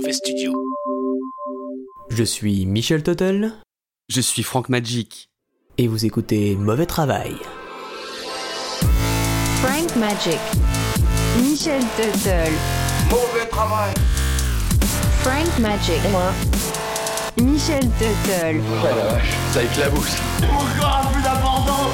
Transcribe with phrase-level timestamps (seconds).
[0.00, 0.54] Mauvais Studio.
[2.08, 3.52] Je suis Michel Tuttle.
[4.08, 5.28] Je suis Franck Magic.
[5.76, 7.36] Et vous écoutez Mauvais Travail.
[9.60, 10.40] Frank Magic.
[11.42, 12.54] Michel Tuttle.
[13.10, 13.92] Mauvais travail.
[15.20, 16.00] Frank Magic.
[16.10, 16.32] Moi.
[17.42, 18.62] Michel Tuttle.
[18.72, 20.16] Oh la vache, ça éclabousse.
[21.22, 21.90] D'abandon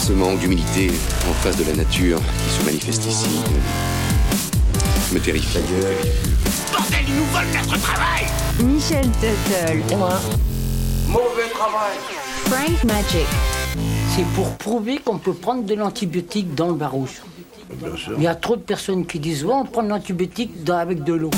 [0.00, 0.92] Ce manque d'humilité
[1.28, 3.40] en face de la nature qui se manifeste ici
[5.12, 5.58] me terrifie.
[6.90, 8.26] Bordel, ils nous volent notre travail
[8.64, 9.96] Michel Tuttle.
[9.96, 10.10] Moi
[11.08, 11.96] Mauvais travail.
[12.46, 13.26] Frank Magic.
[14.14, 17.22] C'est pour prouver qu'on peut prendre de l'antibiotique dans le barouche.
[17.74, 18.14] Bien sûr.
[18.16, 21.02] Il y a trop de personnes qui disent ouais, on prend de l'antibiotique dans- avec
[21.04, 21.30] de l'eau.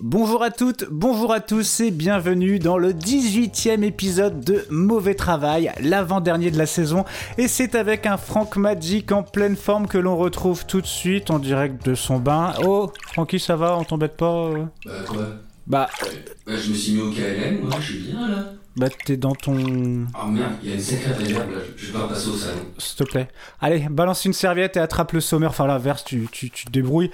[0.00, 5.72] Bonjour à toutes, bonjour à tous et bienvenue dans le 18e épisode de Mauvais Travail,
[5.82, 7.04] l'avant-dernier de la saison.
[7.36, 11.32] Et c'est avec un Frank Magic en pleine forme que l'on retrouve tout de suite
[11.32, 12.54] en direct de son bain.
[12.64, 14.64] Oh, Francky, ça va, on t'embête pas euh?
[14.86, 15.26] Bah quoi?
[15.66, 15.88] Bah,
[16.46, 18.52] Bah je me suis mis au KLM, moi je suis bien là.
[18.78, 19.54] Bah t'es dans ton...
[19.56, 22.60] Oh merde, il y a une sacrée réverb là, je vais pas passer au salon.
[22.78, 23.28] S'il te plaît.
[23.60, 25.50] Allez, balance une serviette et attrape le sommaire.
[25.50, 27.10] Enfin, l'inverse, tu, tu, tu te débrouilles.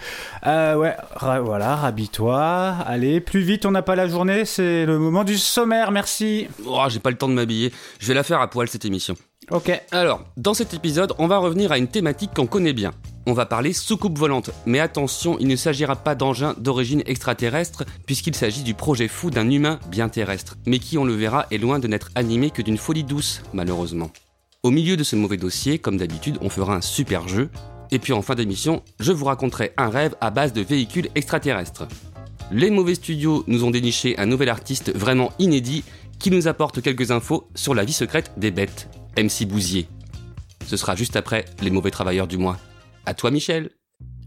[0.47, 2.77] Euh, ouais, ra- voilà, rhabille-toi.
[2.87, 4.45] Allez, plus vite, on n'a pas la journée.
[4.45, 6.49] C'est le moment du sommaire, merci.
[6.67, 7.73] Oh, j'ai pas le temps de m'habiller.
[7.99, 9.15] Je vais la faire à poil cette émission.
[9.51, 9.71] Ok.
[9.91, 12.93] Alors, dans cet épisode, on va revenir à une thématique qu'on connaît bien.
[13.27, 18.35] On va parler soucoupe volante, mais attention, il ne s'agira pas d'engins d'origine extraterrestre, puisqu'il
[18.35, 21.79] s'agit du projet fou d'un humain bien terrestre, mais qui, on le verra, est loin
[21.79, 24.11] de n'être animé que d'une folie douce, malheureusement.
[24.63, 27.49] Au milieu de ce mauvais dossier, comme d'habitude, on fera un super jeu,
[27.91, 31.87] et puis en fin d'émission, je vous raconterai un rêve à base de véhicules extraterrestres.
[32.51, 35.83] Les mauvais studios nous ont déniché un nouvel artiste vraiment inédit
[36.19, 39.89] qui nous apporte quelques infos sur la vie secrète des bêtes, MC Bousier.
[40.67, 42.59] Ce sera juste après les mauvais travailleurs du mois.
[43.07, 43.71] À toi Michel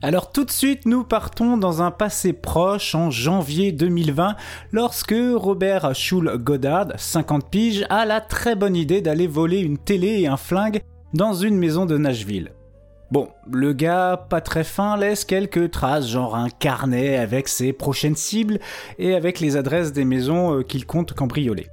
[0.02, 4.36] Alors tout de suite, nous partons dans un passé proche en janvier 2020,
[4.72, 10.22] lorsque Robert Schul Goddard, 50 piges, a la très bonne idée d'aller voler une télé
[10.22, 10.82] et un flingue
[11.14, 12.52] dans une maison de Nashville.
[13.10, 18.18] Bon, le gars, pas très fin, laisse quelques traces, genre un carnet avec ses prochaines
[18.18, 18.60] cibles
[19.00, 21.68] et avec les adresses des maisons euh, qu'il compte cambrioler.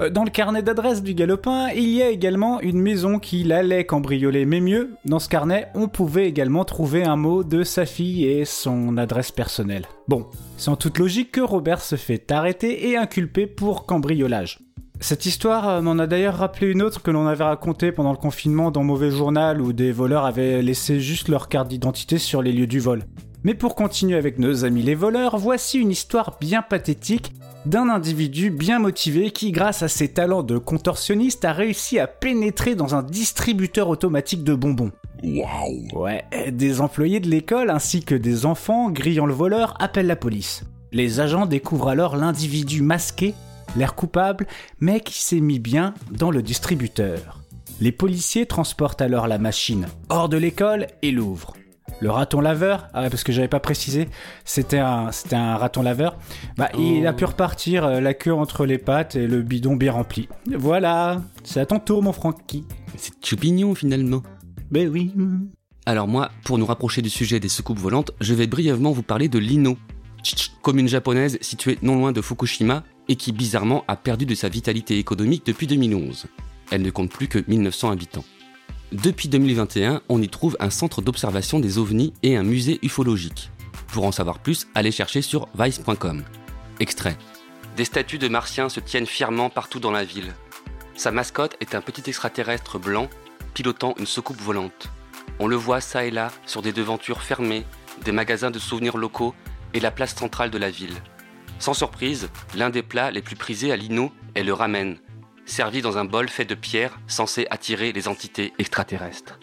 [0.00, 3.84] Euh, Dans le carnet d'adresses du galopin, il y a également une maison qu'il allait
[3.84, 8.24] cambrioler, mais mieux, dans ce carnet, on pouvait également trouver un mot de sa fille
[8.24, 9.86] et son adresse personnelle.
[10.08, 10.26] Bon,
[10.56, 14.60] c'est en toute logique que Robert se fait arrêter et inculper pour cambriolage.
[15.00, 18.16] Cette histoire euh, m'en a d'ailleurs rappelé une autre que l'on avait racontée pendant le
[18.16, 22.52] confinement dans Mauvais Journal où des voleurs avaient laissé juste leur carte d'identité sur les
[22.52, 23.04] lieux du vol.
[23.44, 27.32] Mais pour continuer avec nos amis les voleurs, voici une histoire bien pathétique
[27.66, 32.74] d'un individu bien motivé qui, grâce à ses talents de contorsionniste, a réussi à pénétrer
[32.74, 34.92] dans un distributeur automatique de bonbons.
[35.22, 40.16] Waouh Ouais, des employés de l'école ainsi que des enfants, grillant le voleur, appellent la
[40.16, 40.64] police.
[40.90, 43.34] Les agents découvrent alors l'individu masqué,
[43.76, 44.46] l'air coupable,
[44.80, 47.40] mais qui s'est mis bien dans le distributeur.
[47.80, 51.54] Les policiers transportent alors la machine hors de l'école et l'ouvrent.
[52.02, 54.08] Le raton laveur, ah ouais, parce que j'avais pas précisé,
[54.44, 56.18] c'était un, c'était un raton laveur.
[56.56, 59.92] Bah, il a pu repartir, euh, la queue entre les pattes et le bidon bien
[59.92, 60.28] rempli.
[60.52, 62.64] Voilà, c'est à ton tour, mon Francky.
[62.96, 64.24] C'est Choupignon finalement.
[64.72, 65.12] Ben oui.
[65.86, 69.28] Alors moi, pour nous rapprocher du sujet des soucoupes volantes, je vais brièvement vous parler
[69.28, 69.76] de l'Ino,
[70.60, 74.98] commune japonaise située non loin de Fukushima et qui bizarrement a perdu de sa vitalité
[74.98, 76.26] économique depuis 2011.
[76.72, 78.24] Elle ne compte plus que 1900 habitants.
[78.92, 83.50] Depuis 2021, on y trouve un centre d'observation des ovnis et un musée ufologique.
[83.88, 86.22] Pour en savoir plus, allez chercher sur vice.com.
[86.78, 87.16] Extrait.
[87.78, 90.34] Des statues de martiens se tiennent fièrement partout dans la ville.
[90.94, 93.08] Sa mascotte est un petit extraterrestre blanc
[93.54, 94.90] pilotant une soucoupe volante.
[95.38, 97.64] On le voit ça et là sur des devantures fermées,
[98.04, 99.34] des magasins de souvenirs locaux
[99.72, 100.96] et la place centrale de la ville.
[101.58, 104.98] Sans surprise, l'un des plats les plus prisés à Lino est le ramen,
[105.46, 109.38] servi dans un bol fait de pierre censé attirer les entités extraterrestres.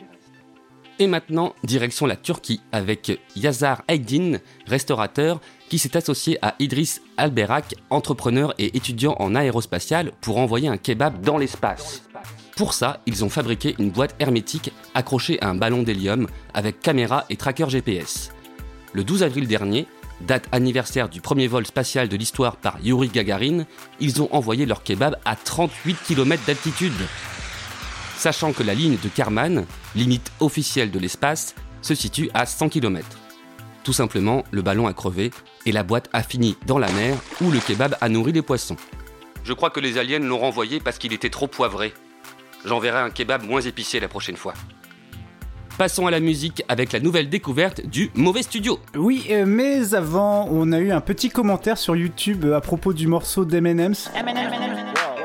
[1.02, 7.76] Et maintenant, direction la Turquie avec Yazar Aydin, restaurateur, qui s'est associé à Idriss Alberak,
[7.90, 12.04] entrepreneur et étudiant en aérospatial, pour envoyer un kebab dans l'espace.
[12.58, 17.24] Pour ça, ils ont fabriqué une boîte hermétique accrochée à un ballon d'hélium avec caméra
[17.30, 18.32] et tracker GPS.
[18.92, 19.88] Le 12 avril dernier,
[20.22, 23.66] date anniversaire du premier vol spatial de l'histoire par Yuri Gagarin,
[24.00, 26.94] ils ont envoyé leur kebab à 38 km d'altitude.
[28.18, 33.08] Sachant que la ligne de Karman, limite officielle de l'espace, se situe à 100 km.
[33.84, 35.32] Tout simplement, le ballon a crevé
[35.66, 38.76] et la boîte a fini dans la mer où le kebab a nourri les poissons.
[39.44, 41.94] Je crois que les aliens l'ont renvoyé parce qu'il était trop poivré.
[42.66, 44.54] J'enverrai un kebab moins épicé la prochaine fois.
[45.80, 48.80] Passons à la musique avec la nouvelle découverte du Mauvais Studio.
[48.98, 53.08] Oui, euh, mais avant, on a eu un petit commentaire sur YouTube à propos du
[53.08, 54.12] morceau d'M&M's.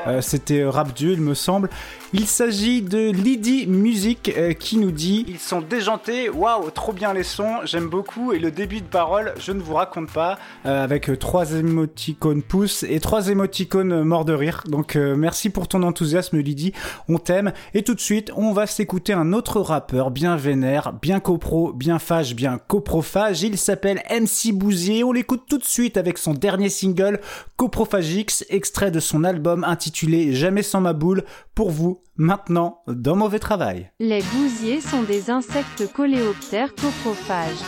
[0.07, 1.69] Euh, C'était euh, Rap Dieu, il me semble.
[2.17, 7.13] Il s'agit de Lydie Music euh, qui nous dit Ils sont déjantés, waouh, trop bien
[7.13, 8.31] les sons, j'aime beaucoup.
[8.31, 12.41] Et le début de parole, je ne vous raconte pas, euh, avec euh, trois émoticônes
[12.41, 14.63] pouces et trois émoticônes morts de rire.
[14.69, 16.71] Donc merci pour ton enthousiasme, Lydie,
[17.09, 17.51] on t'aime.
[17.73, 21.99] Et tout de suite, on va s'écouter un autre rappeur bien vénère, bien copro, bien
[21.99, 23.43] fâche, bien coprophage.
[23.43, 25.03] Il s'appelle MC Bouzier.
[25.03, 27.19] On l'écoute tout de suite avec son dernier single,
[27.57, 31.23] Coprophagix, extrait de son album intitulé Jamais sans ma boule,
[31.55, 33.91] pour vous, maintenant, dans Mauvais Travail.
[33.99, 37.63] Les gousiers sont des insectes coléoptères coprophages.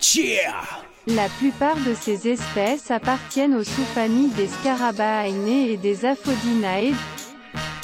[0.00, 0.52] Cheer
[1.06, 6.92] La plupart de ces espèces appartiennent aux sous-familles des Scarabaeinae et des Aphrodinae.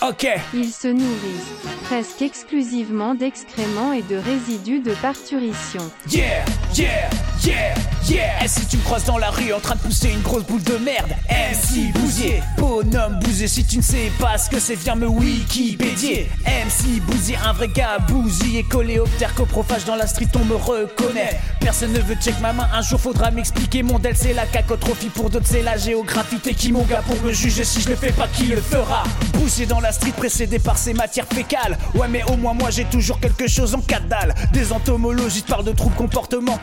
[0.06, 5.80] Ok Ils se nourrissent presque exclusivement d'excréments et de résidus de parturition.
[6.10, 7.10] Yeah, yeah,
[7.44, 7.74] yeah,
[8.08, 8.44] yeah.
[8.44, 10.62] Et si tu me croises dans la rue en train de pousser une grosse boule
[10.62, 14.94] de merde, MC Bousier, bonhomme Bousier, si tu ne sais pas ce que c'est, viens
[14.94, 16.28] me Wikipédier.
[16.46, 21.38] MC Bousier, un vrai gars bousillé, coléoptère, coprophage dans la street, on me reconnaît.
[21.60, 23.82] Personne ne veut check ma main, un jour faudra m'expliquer.
[23.82, 26.38] Mon del, c'est la cacotrophie, pour d'autres, c'est la géographie.
[26.38, 29.04] T'es qui mon gars pour me juger si je le fais pas, qui le fera?
[29.34, 31.78] Bousier dans la street, précédé par ses matières fécales.
[31.94, 34.34] Ouais, mais au moins, moi j'ai toujours quelque chose en quatre dalles.
[34.52, 36.54] Des entomologistes parlent de troubles comportementaux.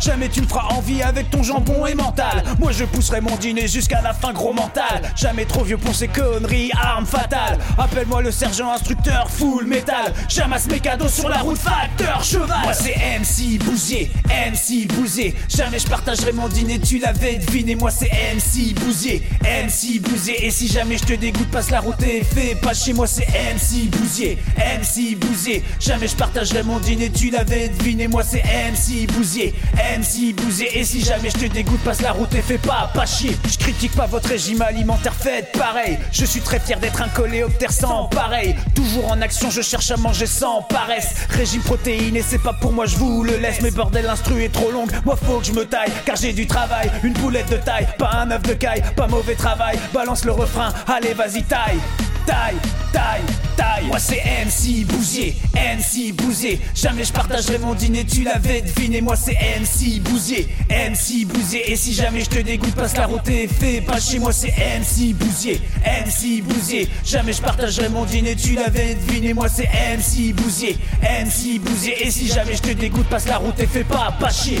[0.00, 2.42] Jamais tu me feras envie avec ton jambon et mental.
[2.58, 5.02] Moi je pousserai mon dîner jusqu'à la fin, gros mental.
[5.16, 7.58] Jamais trop vieux pour ces conneries, armes fatales.
[7.76, 10.12] Appelle-moi le sergent instructeur, full métal.
[10.28, 12.62] J'amasse mes cadeaux sur la route, facteur cheval.
[12.62, 15.34] Moi c'est MC Bousier, MC Bousier.
[15.48, 17.74] Jamais je partagerai mon dîner, tu l'avais deviné.
[17.74, 20.46] Moi c'est MC Bousier, MC Bousier.
[20.46, 23.26] Et si jamais je te dégoûte, passe la route et fais pas chez moi, c'est
[23.26, 25.62] MC Bousier, MC Bousier.
[25.80, 28.08] Jamais je partagerai mon dîner, tu l'avais deviné.
[28.08, 30.78] Moi c'est MC Bousier, MC Bousier.
[30.78, 33.36] Et si jamais je te dégoûte, passe la route et fais pas, pas chier.
[33.48, 35.98] Je critique pas votre régime alimentaire, faites pareil.
[36.12, 38.54] Je suis très fier d'être un coléoptère sans pareil.
[38.74, 41.14] Toujours en action, je cherche à manger sans paresse.
[41.30, 43.60] Régime protéiné, c'est pas pour moi, je vous le laisse.
[43.62, 45.92] Mais bordel, l'instru trop longue, moi faut que je me taille.
[46.04, 49.34] Car j'ai du travail, une boulette de taille, pas un œuf de caille, pas mauvais
[49.34, 49.78] travail.
[49.92, 51.78] Balance le refrain, allez vas-y taille.
[52.28, 52.60] Taille,
[52.92, 53.22] taille,
[53.56, 53.86] taille.
[53.86, 56.60] Moi c'est MC Bousier, MC Bousier.
[56.74, 59.00] Jamais je partagerai mon dîner, tu l'avais deviné.
[59.00, 61.70] Moi c'est MC Bousier, MC Bousier.
[61.72, 64.48] Et si jamais je te dégoûte, passe la route et fais pas chez moi, c'est
[64.50, 66.88] MC Bousier, MC Bousier.
[67.04, 69.34] Jamais je partagerai mon dîner, tu l'avais deviné.
[69.34, 72.06] Moi c'est MC Bousier, MC Bousier.
[72.06, 74.58] Et si jamais je te dégoûte, passe la route et fais pas, pas chier.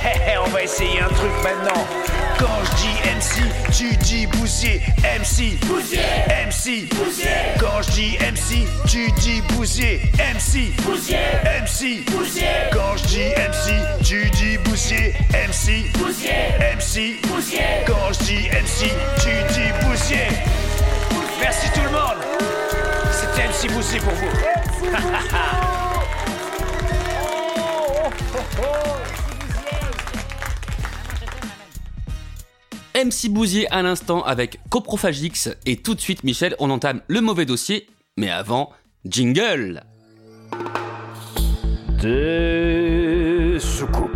[0.46, 1.84] On va essayer un truc maintenant.
[2.38, 3.42] Quand je dis MC,
[3.76, 4.80] tu dis Bousier,
[5.20, 6.00] MC, Bousier,
[6.46, 7.28] MC, Bousier.
[7.58, 11.18] Quand je dis MC, tu dis Bousier, MC, Bousier,
[11.62, 12.46] MC, Bousier.
[12.72, 16.32] Quand je dis MC, tu dis Bousier, MC, Bousier,
[16.76, 17.60] MC, Bousier.
[17.86, 18.90] Quand je dis MC,
[19.22, 20.26] tu dis Bousier.
[21.40, 22.20] Merci tout le monde.
[23.12, 24.30] C'était MC Bousier pour vous.
[32.94, 37.46] MC Bousier à l'instant avec Coprophagix et tout de suite Michel, on entame le mauvais
[37.46, 38.70] dossier, mais avant,
[39.04, 39.84] jingle
[42.00, 44.10] Des soucoupes.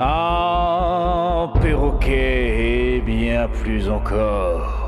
[0.00, 4.86] Un perroquet et bien plus encore.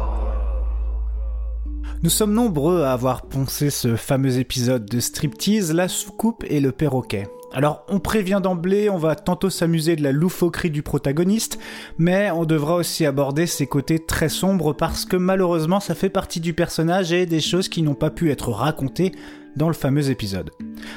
[2.03, 6.73] Nous sommes nombreux à avoir poncé ce fameux épisode de striptease, la soucoupe et le
[6.73, 7.27] perroquet.
[7.52, 11.59] Alors on prévient d'emblée, on va tantôt s'amuser de la loufoquerie du protagoniste,
[11.97, 16.40] mais on devra aussi aborder ses côtés très sombres parce que malheureusement ça fait partie
[16.40, 19.12] du personnage et des choses qui n'ont pas pu être racontées
[19.57, 20.50] dans le fameux épisode.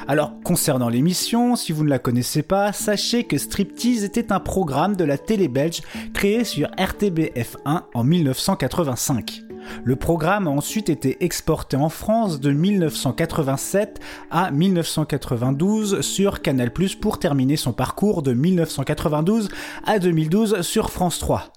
[0.07, 4.95] Alors, concernant l'émission, si vous ne la connaissez pas, sachez que Striptease était un programme
[4.95, 5.81] de la télé belge
[6.13, 9.50] créé sur RTBF1 en 1985.
[9.83, 13.99] Le programme a ensuite été exporté en France de 1987
[14.29, 19.49] à 1992 sur Canal+, pour terminer son parcours de 1992
[19.85, 21.53] à 2012 sur France 3.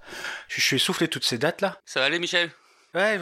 [0.49, 1.79] Je suis essoufflé toutes ces dates là.
[1.85, 2.51] Ça va aller Michel?
[2.95, 3.19] Ouais.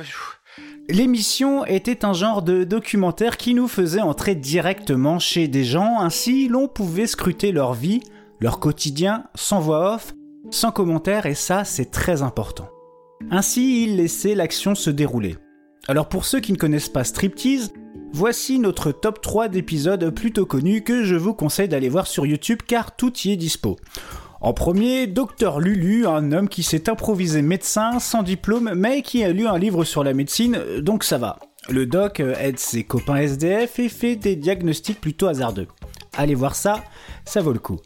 [0.89, 6.49] L'émission était un genre de documentaire qui nous faisait entrer directement chez des gens, ainsi
[6.49, 8.03] l'on pouvait scruter leur vie,
[8.41, 10.13] leur quotidien, sans voix off,
[10.51, 12.69] sans commentaire, et ça c'est très important.
[13.31, 15.37] Ainsi, il laissait l'action se dérouler.
[15.89, 17.73] Alors pour ceux qui ne connaissent pas Striptease,
[18.13, 22.61] voici notre top 3 d'épisodes plutôt connus que je vous conseille d'aller voir sur YouTube
[22.67, 23.77] car tout y est dispo.
[24.41, 29.33] En premier, Docteur Lulu, un homme qui s'est improvisé médecin sans diplôme mais qui a
[29.33, 31.39] lu un livre sur la médecine, donc ça va.
[31.69, 35.69] Le doc aide ses copains SDF et fait des diagnostics plutôt hasardeux.
[36.17, 36.83] Allez voir ça,
[37.25, 37.79] ça vaut le coup.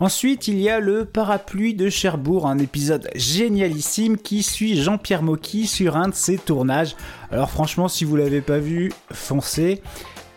[0.00, 5.66] Ensuite, il y a le Parapluie de Cherbourg, un épisode génialissime qui suit Jean-Pierre Mocky
[5.66, 6.96] sur un de ses tournages.
[7.30, 9.82] Alors franchement, si vous l'avez pas vu, foncez.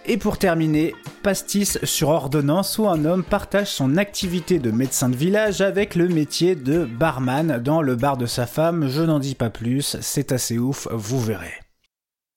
[0.08, 5.16] Et pour terminer, Pastis sur ordonnance où un homme partage son activité de médecin de
[5.16, 8.88] village avec le métier de barman dans le bar de sa femme.
[8.88, 11.54] Je n'en dis pas plus, c'est assez ouf, vous verrez.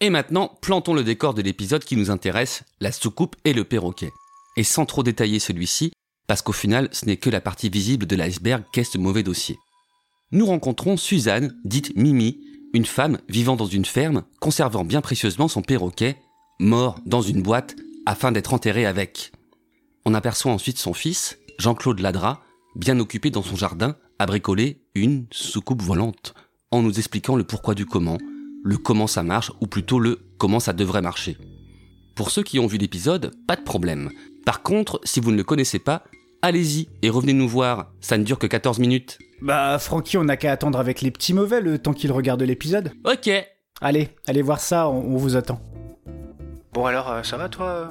[0.01, 4.13] Et maintenant, plantons le décor de l'épisode qui nous intéresse, la soucoupe et le perroquet.
[4.57, 5.93] Et sans trop détailler celui-ci,
[6.29, 9.59] parce qu'au final, ce n'est que la partie visible de l'iceberg qu'est ce mauvais dossier.
[10.31, 12.39] Nous rencontrons Suzanne, dite Mimi,
[12.75, 16.19] une femme vivant dans une ferme, conservant bien précieusement son perroquet,
[16.61, 19.33] mort dans une boîte, afin d'être enterré avec.
[20.05, 22.43] On aperçoit ensuite son fils, Jean-Claude Ladra,
[22.77, 26.35] bien occupé dans son jardin, à bricoler une soucoupe volante,
[26.71, 28.19] en nous expliquant le pourquoi du comment,
[28.63, 31.39] le comment ça marche, ou plutôt le comment ça devrait marcher.
[32.15, 34.11] Pour ceux qui ont vu l'épisode, pas de problème.
[34.45, 36.05] Par contre, si vous ne le connaissez pas,
[36.43, 39.19] allez-y et revenez nous voir, ça ne dure que 14 minutes.
[39.43, 42.93] Bah, Francky, on n'a qu'à attendre avec les petits mauvais le temps qu'il regarde l'épisode.
[43.05, 43.31] Ok.
[43.81, 45.61] Allez, allez voir ça, on, on vous attend.
[46.73, 47.91] Bon alors, euh, ça va toi?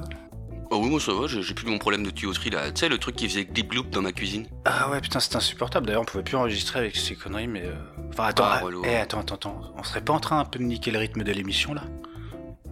[0.70, 2.70] Oh oui, moi ça va, j'ai j'ai plus mon problème de tuyauterie là.
[2.72, 4.48] Tu sais, le truc qui faisait glip gloop dans ma cuisine.
[4.66, 5.86] Ah ouais, putain, c'est insupportable.
[5.88, 7.64] D'ailleurs, on pouvait plus enregistrer avec ces conneries, mais...
[7.64, 7.74] euh,
[8.10, 8.82] Enfin, attends, Ah, ah, relou.
[8.86, 9.62] eh, attends, attends, attends.
[9.78, 11.84] On serait pas en train un peu de niquer le rythme de l'émission, là?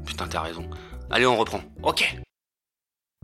[0.06, 0.70] Putain, t'as raison.
[1.10, 1.62] Allez, on reprend.
[1.84, 2.18] Ok.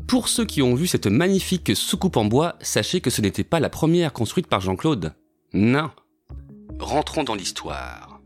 [0.07, 3.59] Pour ceux qui ont vu cette magnifique soucoupe en bois, sachez que ce n'était pas
[3.59, 5.13] la première construite par Jean-Claude.
[5.53, 5.91] Non.
[6.79, 8.19] Rentrons dans l'histoire.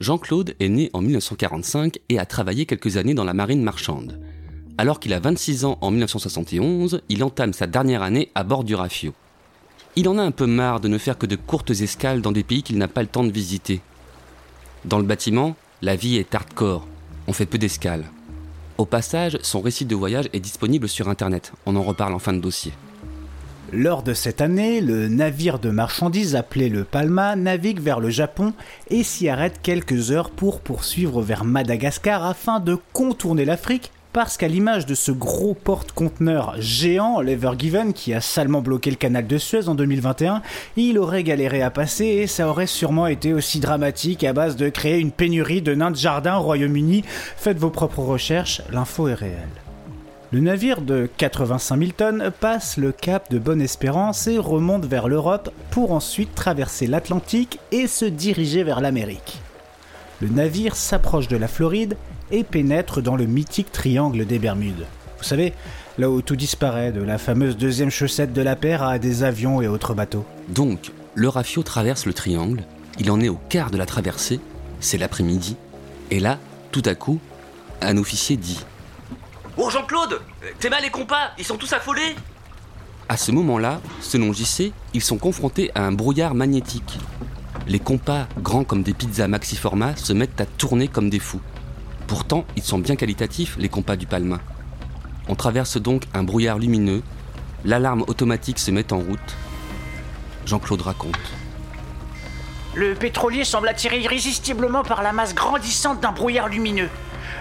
[0.00, 4.20] Jean-Claude est né en 1945 et a travaillé quelques années dans la marine marchande.
[4.76, 8.76] Alors qu'il a 26 ans en 1971, il entame sa dernière année à bord du
[8.76, 9.12] Rafio.
[9.96, 12.44] Il en a un peu marre de ne faire que de courtes escales dans des
[12.44, 13.80] pays qu'il n'a pas le temps de visiter.
[14.84, 16.86] Dans le bâtiment, la vie est hardcore.
[17.26, 18.04] On fait peu d'escales.
[18.78, 21.52] Au passage, son récit de voyage est disponible sur internet.
[21.66, 22.72] On en reparle en fin de dossier.
[23.72, 28.54] Lors de cette année, le navire de marchandises appelé le Palma navigue vers le Japon
[28.88, 34.48] et s'y arrête quelques heures pour poursuivre vers Madagascar afin de contourner l'Afrique parce qu'à
[34.48, 39.68] l'image de ce gros porte-conteneur géant, l'Evergiven, qui a salement bloqué le canal de Suez
[39.68, 40.42] en 2021,
[40.76, 44.70] il aurait galéré à passer et ça aurait sûrement été aussi dramatique à base de
[44.70, 47.04] créer une pénurie de nains de jardin au Royaume-Uni.
[47.36, 49.38] Faites vos propres recherches, l'info est réelle.
[50.32, 55.50] Le navire de 85 000 tonnes passe le cap de Bonne-Espérance et remonte vers l'Europe
[55.70, 59.40] pour ensuite traverser l'Atlantique et se diriger vers l'Amérique.
[60.20, 61.96] Le navire s'approche de la Floride
[62.30, 64.86] et pénètre dans le mythique triangle des Bermudes.
[65.18, 65.52] Vous savez,
[65.98, 69.60] là où tout disparaît, de la fameuse deuxième chaussette de la paire à des avions
[69.60, 70.24] et autres bateaux.
[70.48, 72.62] Donc, le Rafio traverse le triangle,
[72.98, 74.40] il en est au quart de la traversée,
[74.80, 75.56] c'est l'après-midi,
[76.10, 76.38] et là,
[76.70, 77.18] tout à coup,
[77.80, 78.64] un officier dit
[79.56, 80.20] Oh Jean-Claude
[80.60, 82.14] T'es mal les compas Ils sont tous affolés
[83.08, 86.98] À ce moment-là, selon JC, ils sont confrontés à un brouillard magnétique.
[87.66, 91.40] Les compas, grands comme des pizzas maxi format, se mettent à tourner comme des fous.
[92.08, 94.40] Pourtant, ils sont bien qualitatifs, les compas du Palma.
[95.28, 97.02] On traverse donc un brouillard lumineux,
[97.66, 99.36] l'alarme automatique se met en route.
[100.46, 101.18] Jean-Claude raconte.
[102.74, 106.88] Le pétrolier semble attiré irrésistiblement par la masse grandissante d'un brouillard lumineux.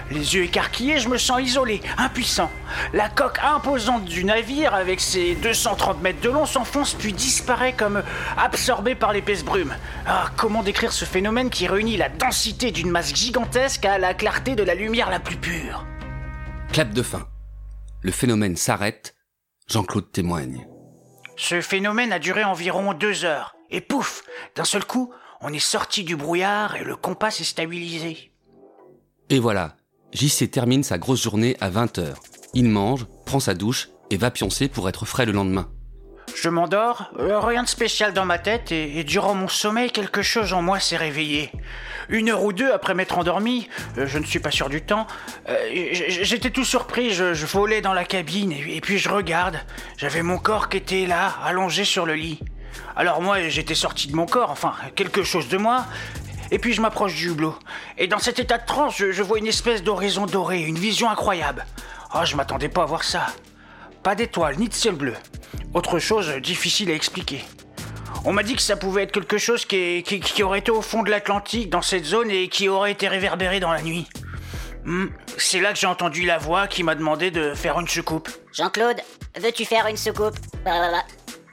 [0.10, 2.50] Les yeux écarquillés, je me sens isolé, impuissant.
[2.94, 8.04] La coque imposante du navire, avec ses 230 mètres de long, s'enfonce puis disparaît comme
[8.38, 9.76] absorbé par l'épaisse brume.
[10.06, 14.56] Ah, comment décrire ce phénomène qui réunit la densité d'une masse gigantesque à la clarté
[14.56, 15.86] de la lumière la plus pure?
[16.72, 17.28] Clap de fin.
[18.02, 19.16] Le phénomène s'arrête.
[19.68, 20.66] Jean-Claude témoigne.
[21.36, 23.56] Ce phénomène a duré environ deux heures.
[23.70, 24.24] Et pouf
[24.56, 28.32] D'un seul coup, on est sorti du brouillard et le compas s'est stabilisé.
[29.30, 29.76] Et voilà,
[30.14, 32.16] JC termine sa grosse journée à 20h.
[32.54, 35.70] Il mange, prend sa douche et va pioncer pour être frais le lendemain.
[36.36, 40.54] Je m'endors, euh, rien de spécial dans ma tête, et, durant mon sommeil, quelque chose
[40.54, 41.52] en moi s'est réveillé.
[42.10, 45.08] Une heure ou deux après m'être endormi, euh, je ne suis pas sûr du temps,
[45.50, 49.60] euh, j'étais tout surpris, je, volais dans la cabine, et puis je regarde,
[49.98, 52.40] j'avais mon corps qui était là, allongé sur le lit.
[52.96, 55.86] Alors moi, j'étais sorti de mon corps, enfin, quelque chose de moi,
[56.52, 57.58] et puis je m'approche du hublot.
[57.98, 61.66] Et dans cet état de transe, je, vois une espèce d'horizon doré, une vision incroyable.
[62.14, 63.28] Oh, je m'attendais pas à voir ça.
[64.04, 65.14] Pas d'étoiles, ni de ciel bleu.
[65.74, 67.44] Autre chose difficile à expliquer.
[68.26, 70.04] On m'a dit que ça pouvait être quelque chose qui,
[70.44, 73.72] aurait été au fond de l'Atlantique, dans cette zone, et qui aurait été réverbéré dans
[73.72, 74.08] la nuit.
[74.86, 78.30] Hmm, C'est là que j'ai entendu la voix qui m'a demandé de faire une soucoupe.
[78.54, 78.98] Jean-Claude,
[79.40, 80.36] veux-tu faire une soucoupe?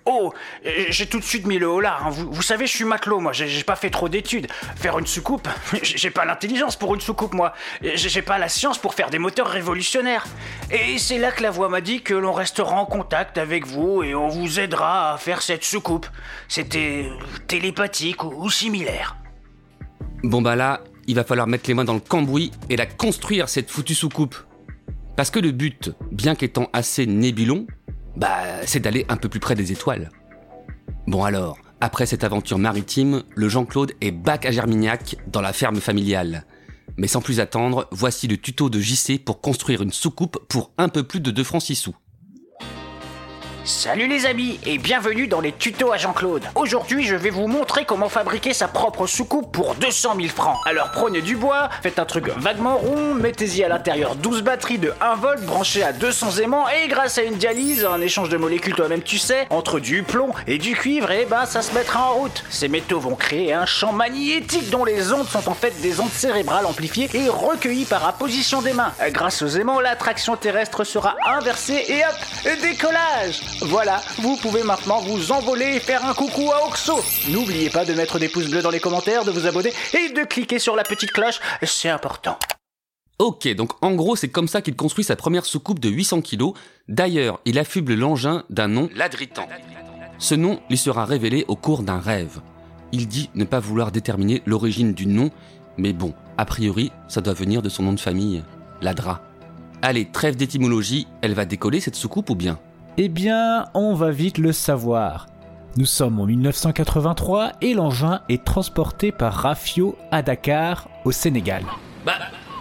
[0.06, 0.34] Oh,
[0.66, 1.98] euh, j'ai tout de suite mis le haut là.
[2.02, 2.10] hein.
[2.10, 3.32] Vous, savez, je suis matelot, moi.
[3.32, 4.48] J'ai pas fait trop d'études.
[4.76, 5.48] Faire une soucoupe,
[5.82, 7.54] j'ai pas l'intelligence pour une soucoupe, moi.
[7.82, 10.26] J'ai pas la science pour faire des moteurs révolutionnaires.
[10.70, 14.02] Et c'est là que la voix m'a dit que l'on restera en contact avec vous
[14.02, 16.06] et on vous aidera à faire cette soucoupe.
[16.48, 17.08] C'était
[17.48, 19.16] télépathique ou, ou similaire.
[20.22, 23.48] Bon bah là, il va falloir mettre les mains dans le cambouis et la construire
[23.48, 24.36] cette foutue soucoupe.
[25.16, 27.66] Parce que le but, bien qu'étant assez nébulon,
[28.16, 30.10] bah c'est d'aller un peu plus près des étoiles.
[31.06, 35.80] Bon alors, après cette aventure maritime, le Jean-Claude est bac à Germignac dans la ferme
[35.80, 36.46] familiale.
[36.96, 40.88] Mais sans plus attendre, voici le tuto de JC pour construire une soucoupe pour un
[40.88, 41.96] peu plus de 2 francs 6 sous.
[43.66, 46.42] Salut les amis et bienvenue dans les tutos à Jean-Claude.
[46.54, 50.58] Aujourd'hui, je vais vous montrer comment fabriquer sa propre soucoupe pour 200 000 francs.
[50.66, 54.92] Alors prenez du bois, faites un truc vaguement rond, mettez-y à l'intérieur 12 batteries de
[55.00, 58.74] 1 volt branchées à 200 aimants et grâce à une dialyse, un échange de molécules
[58.74, 62.16] toi-même tu sais, entre du plomb et du cuivre, et ben ça se mettra en
[62.16, 62.44] route.
[62.50, 66.12] Ces métaux vont créer un champ magnétique dont les ondes sont en fait des ondes
[66.12, 68.92] cérébrales amplifiées et recueillies par apposition des mains.
[69.08, 75.32] Grâce aux aimants, l'attraction terrestre sera inversée et hop, décollage voilà, vous pouvez maintenant vous
[75.32, 76.96] envoler et faire un coucou à Oxo.
[77.28, 80.24] N'oubliez pas de mettre des pouces bleus dans les commentaires, de vous abonner et de
[80.24, 82.38] cliquer sur la petite cloche, c'est important.
[83.18, 86.52] Ok, donc en gros, c'est comme ça qu'il construit sa première soucoupe de 800 kg.
[86.88, 89.46] D'ailleurs, il affuble l'engin d'un nom Ladritan.
[90.18, 92.40] Ce nom lui sera révélé au cours d'un rêve.
[92.92, 95.30] Il dit ne pas vouloir déterminer l'origine du nom,
[95.78, 98.42] mais bon, a priori, ça doit venir de son nom de famille,
[98.80, 99.22] Ladra.
[99.80, 102.58] Allez, trêve d'étymologie, elle va décoller cette soucoupe ou bien?
[102.96, 105.26] Eh bien, on va vite le savoir.
[105.76, 111.64] Nous sommes en 1983 et l'engin est transporté par Rafio à Dakar, au Sénégal.
[112.06, 112.12] Bah,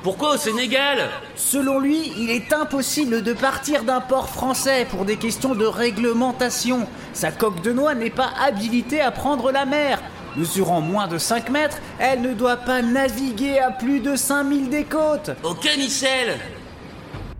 [0.01, 1.07] pourquoi au Sénégal?
[1.35, 6.87] Selon lui, il est impossible de partir d'un port français pour des questions de réglementation.
[7.13, 10.01] Sa coque de noix n'est pas habilitée à prendre la mer.
[10.35, 14.85] Mesurant moins de 5 mètres, elle ne doit pas naviguer à plus de 5000 des
[14.85, 15.29] côtes.
[15.43, 16.39] Ok, Michel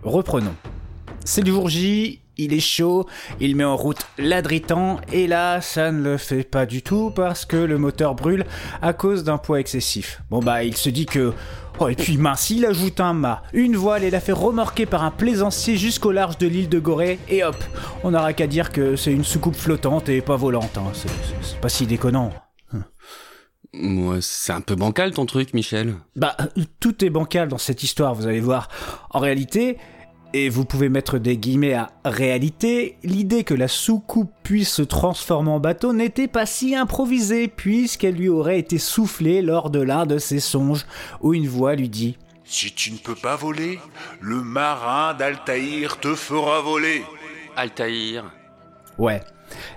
[0.04, 0.54] Reprenons.
[1.24, 3.06] C'est le jour J, il est chaud,
[3.40, 7.44] il met en route l'adritan, et là, ça ne le fait pas du tout parce
[7.44, 8.44] que le moteur brûle
[8.82, 10.20] à cause d'un poids excessif.
[10.30, 11.32] Bon bah, il se dit que...
[11.80, 15.02] Oh, et puis mince, il ajoute un mât, une voile et la fait remorquer par
[15.02, 17.56] un plaisancier jusqu'au large de l'île de Gorée, et hop,
[18.04, 20.92] on n'aura qu'à dire que c'est une soucoupe flottante et pas volante, hein.
[20.92, 22.30] c'est, pas si déconnant.
[23.82, 25.96] Ouais, c'est un peu bancal ton truc, Michel.
[26.14, 26.36] Bah,
[26.78, 28.68] tout est bancal dans cette histoire, vous allez voir.
[29.10, 29.78] En réalité,
[30.34, 35.50] et vous pouvez mettre des guillemets à réalité, l'idée que la soucoupe puisse se transformer
[35.50, 40.18] en bateau n'était pas si improvisée, puisqu'elle lui aurait été soufflée lors de l'un de
[40.18, 40.86] ses songes,
[41.20, 43.78] où une voix lui dit Si tu ne peux pas voler,
[44.20, 47.04] le marin d'Altaïr te fera voler.
[47.56, 48.24] Altaïr.
[48.98, 49.20] Ouais.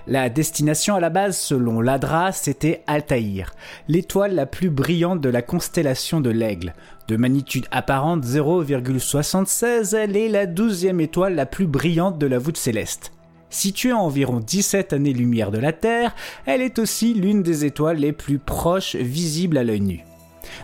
[0.06, 3.54] La destination à la base, selon l'Adra, c'était Altaïr,
[3.88, 6.74] l'étoile la plus brillante de la constellation de l'Aigle.
[7.08, 12.56] De magnitude apparente 0,76, elle est la douzième étoile la plus brillante de la voûte
[12.56, 13.12] céleste.
[13.50, 18.12] Située à environ 17 années-lumière de la Terre, elle est aussi l'une des étoiles les
[18.12, 20.04] plus proches visibles à l'œil nu.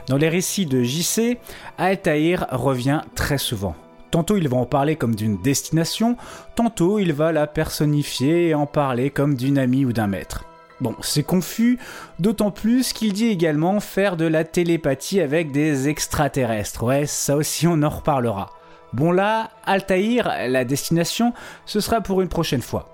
[0.08, 1.38] Dans les récits de JC,
[1.78, 3.74] Altaïr revient très souvent.
[4.14, 6.16] Tantôt il va en parler comme d'une destination,
[6.54, 10.44] tantôt il va la personnifier et en parler comme d'une amie ou d'un maître.
[10.80, 11.80] Bon, c'est confus,
[12.20, 16.84] d'autant plus qu'il dit également faire de la télépathie avec des extraterrestres.
[16.84, 18.50] Ouais, ça aussi on en reparlera.
[18.92, 21.32] Bon là, Altaïr, la destination,
[21.66, 22.88] ce sera pour une prochaine fois.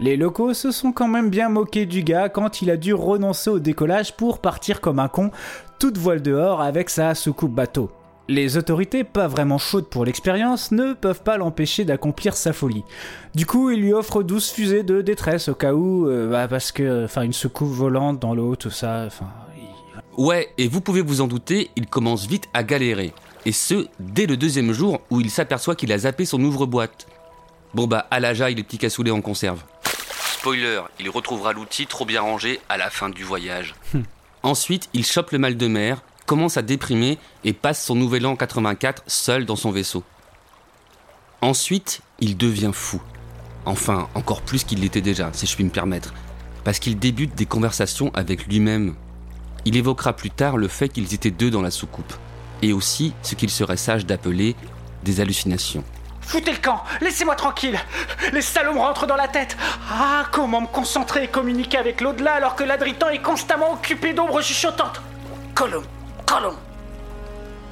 [0.00, 3.50] Les locaux se sont quand même bien moqués du gars quand il a dû renoncer
[3.50, 5.30] au décollage pour partir comme un con,
[5.78, 7.90] toute voile dehors avec sa soucoupe bateau.
[8.26, 12.82] Les autorités, pas vraiment chaudes pour l'expérience, ne peuvent pas l'empêcher d'accomplir sa folie.
[13.34, 16.72] Du coup, ils lui offrent 12 fusées de détresse au cas où, euh, bah, parce
[16.72, 19.26] que, enfin, une soucoupe volante dans l'eau, tout ça, enfin...
[20.16, 23.12] Ouais, et vous pouvez vous en douter, il commence vite à galérer.
[23.44, 27.06] Et ce, dès le deuxième jour où il s'aperçoit qu'il a zappé son ouvre-boîte.
[27.74, 29.62] Bon bah, à la jaille, les petits cassoulets en conserve.
[30.38, 33.74] Spoiler, il retrouvera l'outil trop bien rangé à la fin du voyage.
[34.42, 38.36] Ensuite, il chope le mal de mer, commence à déprimer et passe son nouvel an
[38.36, 40.02] 84 seul dans son vaisseau.
[41.40, 43.02] Ensuite, il devient fou.
[43.66, 46.14] Enfin, encore plus qu'il l'était déjà, si je puis me permettre.
[46.64, 48.94] Parce qu'il débute des conversations avec lui-même.
[49.64, 52.12] Il évoquera plus tard le fait qu'ils étaient deux dans la soucoupe.
[52.62, 54.56] Et aussi ce qu'il serait sage d'appeler
[55.02, 55.84] des hallucinations.
[56.22, 57.78] Foutez le camp, laissez-moi tranquille.
[58.32, 59.56] Les salauds me rentrent dans la tête.
[59.90, 64.40] Ah, comment me concentrer et communiquer avec l'au-delà alors que l'adritan est constamment occupé d'ombres
[64.40, 65.02] chuchotantes.
[65.54, 65.84] Colombe,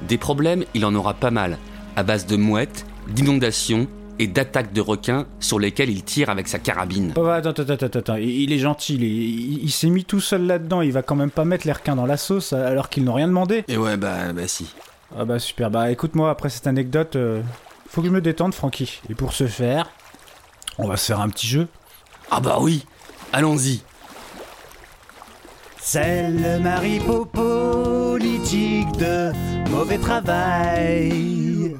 [0.07, 1.57] Des problèmes, il en aura pas mal,
[1.95, 3.87] à base de mouettes, d'inondations
[4.19, 7.13] et d'attaques de requins sur lesquels il tire avec sa carabine.
[7.17, 10.19] Oh, attends, attends, attends, attends, il, il est gentil, il, il- il s'est mis tout
[10.19, 13.03] seul là-dedans, il va quand même pas mettre les requins dans la sauce alors qu'ils
[13.05, 13.63] n'ont rien demandé.
[13.67, 14.73] Et ouais, bah, bah si.
[15.17, 17.41] Ah bah super, bah écoute-moi, après cette anecdote, euh,
[17.87, 18.99] faut que je me détende, Francky.
[19.09, 19.89] Et pour ce faire,
[20.77, 21.67] on va se faire un petit jeu.
[22.31, 22.85] Ah bah oui,
[23.31, 23.81] allons-y.
[25.85, 29.33] C'est le maripo politique de
[29.69, 31.75] mauvais travail.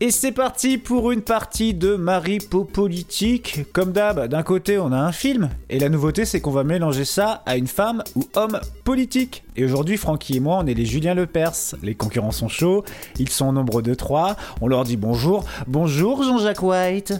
[0.00, 3.66] Et c'est parti pour une partie de maripo politique.
[3.72, 7.04] Comme d'hab, d'un côté on a un film, et la nouveauté c'est qu'on va mélanger
[7.04, 9.44] ça à une femme ou homme politique.
[9.54, 11.76] Et aujourd'hui, Francky et moi, on est les Julien Lepers.
[11.84, 12.84] Les concurrents sont chauds,
[13.20, 14.34] ils sont au nombre de trois.
[14.60, 15.44] On leur dit bonjour.
[15.68, 17.14] Bonjour Jean-Jacques White.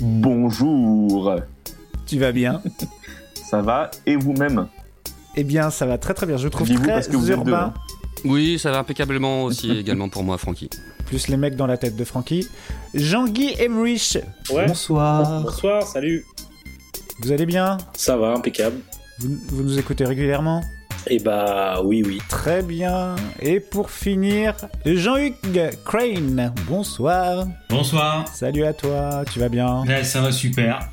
[0.00, 1.34] Bonjour.
[2.06, 2.62] Tu vas bien?
[3.34, 4.68] Ça va et vous-même?
[5.36, 6.36] Eh bien, ça va très très bien.
[6.36, 7.72] Je trouve Dis-vous très parce que vous êtes deux, urbain.
[7.76, 7.80] hein.
[8.24, 10.70] Oui, ça va impeccablement aussi également pour moi, Francky.
[11.06, 12.48] plus les mecs dans la tête de Francky.
[12.94, 14.18] Jean-Guy Emrich.
[14.50, 14.66] Ouais.
[14.66, 15.42] Bonsoir.
[15.42, 16.24] Bonsoir, salut.
[17.20, 17.78] Vous allez bien?
[17.96, 18.76] Ça va, impeccable.
[19.18, 20.62] vous, vous nous écoutez régulièrement?
[21.06, 22.18] Eh bah oui, oui.
[22.30, 23.14] Très bien.
[23.42, 24.54] Et pour finir,
[24.86, 26.54] Jean-Hugues Crane.
[26.66, 27.46] Bonsoir.
[27.68, 28.26] Bonsoir.
[28.32, 29.22] Salut à toi.
[29.30, 29.82] Tu vas bien?
[29.86, 30.88] Ouais, ça va super.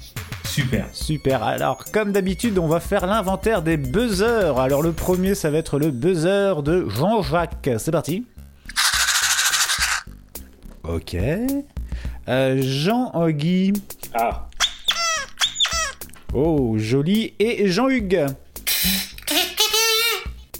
[0.51, 0.85] Super.
[0.91, 1.43] Super.
[1.43, 4.59] Alors, comme d'habitude, on va faire l'inventaire des buzzers.
[4.59, 7.69] Alors, le premier, ça va être le buzzer de Jean-Jacques.
[7.77, 8.25] C'est parti.
[10.83, 11.15] Ok.
[12.27, 13.71] Euh, Jean-Guy.
[14.13, 14.49] Ah.
[16.33, 17.33] Oh, joli.
[17.39, 18.25] Et Jean-Hugues.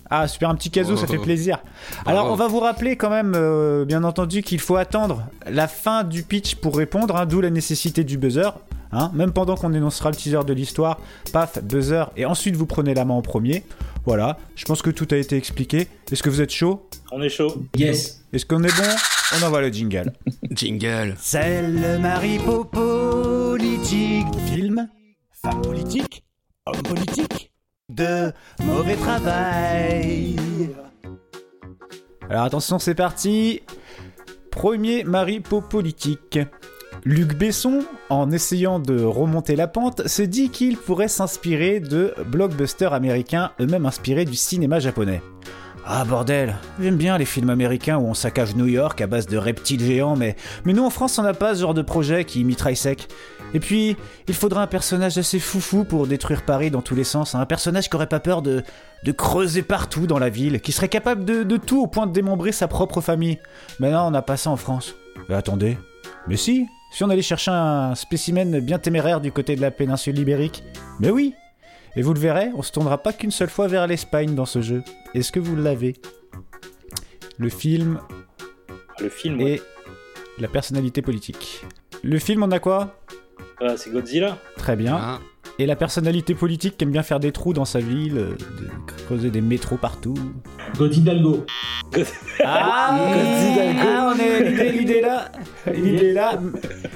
[0.09, 1.59] Ah, super, un petit casou, ça fait plaisir.
[2.05, 6.05] Alors, on va vous rappeler quand même, euh, bien entendu, qu'il faut attendre la fin
[6.05, 8.53] du pitch pour répondre, hein, d'où la nécessité du buzzer.
[8.93, 10.99] Hein, même pendant qu'on énoncera le teaser de l'histoire,
[11.31, 13.63] paf, buzzer, et ensuite vous prenez la main en premier.
[14.05, 15.87] Voilà, je pense que tout a été expliqué.
[16.11, 16.89] Est-ce que vous êtes chaud?
[17.11, 17.63] On est chaud.
[17.75, 18.23] Yes.
[18.33, 18.89] Est-ce qu'on est bon?
[19.39, 20.11] On envoie le jingle.
[20.51, 21.15] Jingle.
[21.19, 24.27] C'est le maripo politique.
[24.47, 24.89] Film,
[25.31, 26.23] femme politique,
[26.65, 27.51] homme politique,
[27.89, 28.31] de
[28.63, 30.35] mauvais travail.
[32.29, 33.61] Alors attention, c'est parti.
[34.51, 36.39] Premier maripo politique.
[37.03, 42.93] Luc Besson, en essayant de remonter la pente, se dit qu'il pourrait s'inspirer de blockbusters
[42.93, 45.23] américains, eux-mêmes inspirés du cinéma japonais.
[45.83, 49.35] Ah bordel, j'aime bien les films américains où on saccage New York à base de
[49.35, 52.43] reptiles géants, mais, mais nous en France on n'a pas ce genre de projet qui
[52.43, 53.07] mitraille sec.
[53.55, 57.33] Et puis, il faudra un personnage assez foufou pour détruire Paris dans tous les sens,
[57.33, 58.63] un personnage qui aurait pas peur de,
[59.17, 62.51] creuser partout dans la ville, qui serait capable de, de tout au point de démembrer
[62.51, 63.39] sa propre famille.
[63.79, 64.95] Mais non, on n'a pas ça en France.
[65.27, 65.77] Mais attendez,
[66.27, 70.19] mais si, si on allait chercher un spécimen bien téméraire du côté de la péninsule
[70.19, 70.63] ibérique.
[70.99, 71.33] Mais oui
[71.95, 74.61] Et vous le verrez, on se tournera pas qu'une seule fois vers l'Espagne dans ce
[74.61, 74.83] jeu.
[75.13, 75.95] Est-ce que vous l'avez?
[77.37, 77.99] Le film
[78.99, 79.61] Le film, et
[80.37, 81.63] la personnalité politique.
[82.03, 82.99] Le film, on a quoi?
[83.61, 84.97] Ah, c'est Godzilla Très bien.
[84.99, 85.19] Ah.
[85.61, 88.67] Et la personnalité politique qui aime bien faire des trous dans sa ville, euh, de
[89.05, 90.15] creuser des métros partout.
[90.75, 91.45] God Hidalgo.
[92.43, 92.97] Ah,
[93.83, 95.31] Ah, on est l'idée, est là,
[95.71, 96.39] l'idée est là,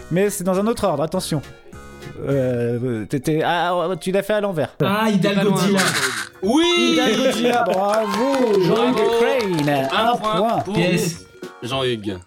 [0.10, 1.04] mais c'est dans un autre ordre.
[1.04, 1.44] Attention.
[2.28, 4.76] Euh, t'étais- ah, tu l'as fait à l'envers.
[4.84, 5.80] Ah, Hidalgo Godzilla.
[6.42, 9.12] Oui Hidalgo bravo, Jean-Hugues Bravo.
[9.20, 11.24] Crane, Un point pour Yes.
[11.62, 12.18] Jean-Hugues.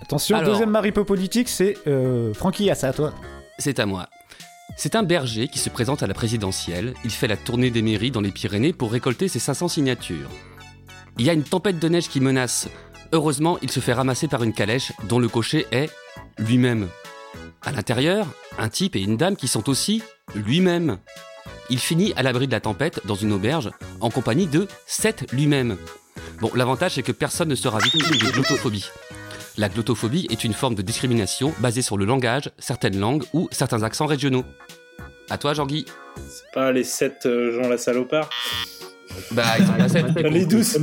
[0.00, 0.50] Attention, Alors.
[0.52, 3.12] deuxième maripo politique, c'est euh, Francky, à ça à toi.
[3.58, 4.06] C'est à moi.
[4.76, 6.94] C'est un berger qui se présente à la présidentielle.
[7.04, 10.30] Il fait la tournée des mairies dans les Pyrénées pour récolter ses 500 signatures.
[11.18, 12.68] Il y a une tempête de neige qui menace.
[13.12, 15.90] Heureusement, il se fait ramasser par une calèche dont le cocher est
[16.38, 16.88] lui-même.
[17.62, 18.26] À l'intérieur,
[18.58, 20.02] un type et une dame qui sont aussi
[20.34, 20.98] lui-même.
[21.70, 25.76] Il finit à l'abri de la tempête dans une auberge en compagnie de Seth lui-même.
[26.40, 28.90] Bon, l'avantage c'est que personne ne sera victime de glottophobie.
[29.56, 33.82] La glottophobie est une forme de discrimination basée sur le langage, certaines langues ou certains
[33.84, 34.44] accents régionaux.
[35.30, 35.86] À toi, Jean-Guy.
[36.28, 38.28] C'est pas les 7 Jean la salopard
[39.30, 40.06] Bah, ils sont pas sept.
[40.16, 40.78] Les 12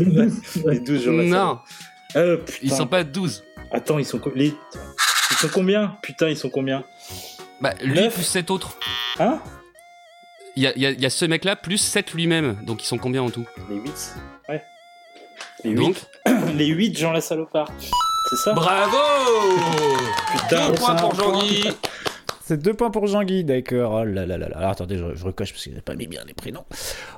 [0.65, 1.65] Les 12 Jean la Non, salopard.
[2.15, 3.43] Euh, ils sont pas 12.
[3.71, 4.47] Attends, ils sont, les...
[5.31, 5.97] ils sont combien?
[6.01, 6.83] Putain, ils sont combien?
[7.61, 8.13] Bah, lui Neuf.
[8.15, 8.77] plus 7 autres.
[9.19, 9.39] Hein?
[10.55, 12.57] Il y a, il y a- il y a ce mec-là plus 7 lui-même.
[12.65, 13.45] Donc ils sont combien en tout?
[13.69, 14.15] Les 8
[14.49, 14.63] Ouais.
[15.63, 15.95] Les 8 Donc
[16.55, 17.69] Les 8 Jean la salopard.
[18.31, 18.97] C'est ça Bravo
[20.31, 21.15] Putain, Deux points c'est pour.
[21.15, 21.67] Jean-Guy.
[22.45, 23.91] C'est deux points pour Jean-Guy, d'accord.
[24.01, 24.57] Oh là là là là.
[24.57, 26.63] Alors attendez, je, je recoche parce que j'ai pas mis bien les prénoms.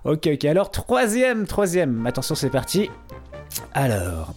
[0.06, 0.46] Ok, ok.
[0.46, 2.06] Alors troisième, troisième.
[2.08, 2.90] Attention, c'est parti.
[3.76, 4.34] Alors,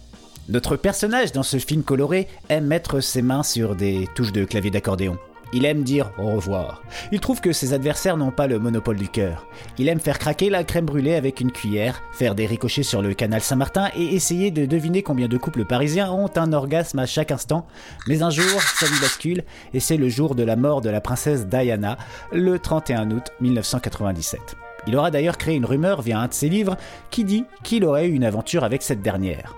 [0.49, 4.69] notre personnage dans ce film coloré aime mettre ses mains sur des touches de clavier
[4.69, 5.17] d'accordéon.
[5.53, 6.83] Il aime dire au revoir.
[7.11, 9.47] Il trouve que ses adversaires n'ont pas le monopole du cœur.
[9.77, 13.13] Il aime faire craquer la crème brûlée avec une cuillère, faire des ricochets sur le
[13.13, 17.31] canal Saint-Martin et essayer de deviner combien de couples parisiens ont un orgasme à chaque
[17.31, 17.65] instant.
[18.07, 21.01] Mais un jour, sa vie bascule et c'est le jour de la mort de la
[21.01, 21.97] princesse Diana,
[22.31, 24.39] le 31 août 1997.
[24.87, 26.77] Il aura d'ailleurs créé une rumeur via un de ses livres
[27.09, 29.55] qui dit qu'il aurait eu une aventure avec cette dernière.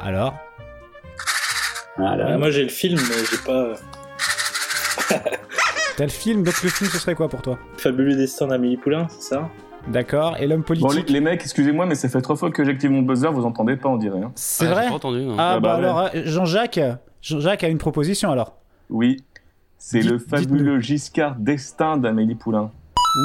[0.00, 0.34] Alors?
[1.98, 3.74] Moi j'ai le film, mais j'ai pas.
[5.96, 9.06] T'as le film, donc le film, ce serait quoi pour toi Fabuleux destin d'Amélie Poulain,
[9.10, 9.50] c'est ça
[9.88, 10.88] D'accord, et l'homme politique.
[10.88, 13.76] Bon, les, mecs, excusez-moi, mais ça fait trois fois que j'active mon buzzer, vous entendez
[13.76, 14.20] pas, on dirait.
[14.20, 14.32] Hein.
[14.36, 14.86] C'est ah, vrai.
[14.88, 15.98] Ah, ah, bah, bah alors.
[16.14, 16.80] Euh, Jean-Jacques
[17.20, 18.54] Jean-Jacques a une proposition alors
[18.90, 19.18] Oui,
[19.78, 22.70] c'est le fabuleux Giscard destin d'Amélie Poulain.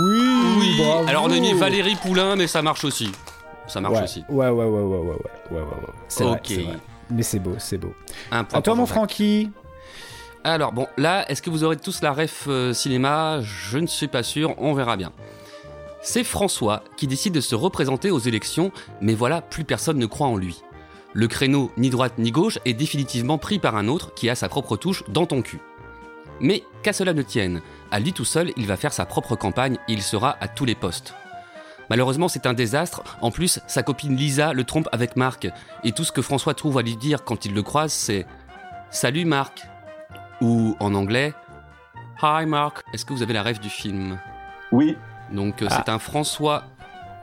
[0.03, 3.11] Oui, Alors on a mis Valérie Poulain, mais ça marche aussi.
[3.67, 4.03] Ça marche ouais.
[4.03, 4.23] aussi.
[4.29, 5.07] Ouais, ouais, ouais, ouais, ouais, ouais,
[5.51, 5.61] ouais, ouais.
[5.61, 5.93] ouais.
[6.07, 6.53] C'est ok.
[7.09, 7.93] Mais c'est beau, c'est beau.
[8.31, 9.51] Un à toi, mon Francky.
[10.43, 13.39] Alors bon, là, est-ce que vous aurez tous la ref euh, cinéma?
[13.41, 15.11] Je ne suis pas sûr, on verra bien.
[16.01, 18.71] C'est François qui décide de se représenter aux élections,
[19.01, 20.63] mais voilà, plus personne ne croit en lui.
[21.13, 24.47] Le créneau ni droite ni gauche est définitivement pris par un autre qui a sa
[24.49, 25.59] propre touche dans ton cul.
[26.39, 29.77] Mais qu'à cela ne tienne, à lui tout seul, il va faire sa propre campagne
[29.87, 31.13] et il sera à tous les postes.
[31.89, 33.03] Malheureusement, c'est un désastre.
[33.21, 35.47] En plus, sa copine Lisa le trompe avec Marc.
[35.83, 38.25] Et tout ce que François trouve à lui dire quand il le croise, c'est
[38.91, 39.67] Salut Marc.
[40.41, 41.33] Ou en anglais,
[42.21, 42.83] Hi Mark.
[42.93, 44.19] Est-ce que vous avez la rêve du film?
[44.71, 44.97] Oui,
[45.31, 45.83] Donc euh, Ah.
[45.85, 46.63] c'est un François.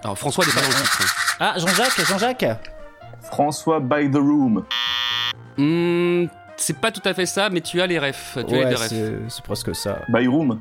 [0.03, 1.37] Alors François n'est pas dans le titre.
[1.41, 1.53] hein.
[1.55, 2.47] Ah, Jean-Jacques, Jean-Jacques
[3.23, 4.65] François by the room.
[5.57, 8.39] Hmm, c'est pas tout à fait ça, mais tu as les refs.
[8.47, 8.93] Tu as les Ouais, refs.
[9.29, 9.99] c'est presque ça.
[10.09, 10.61] By room.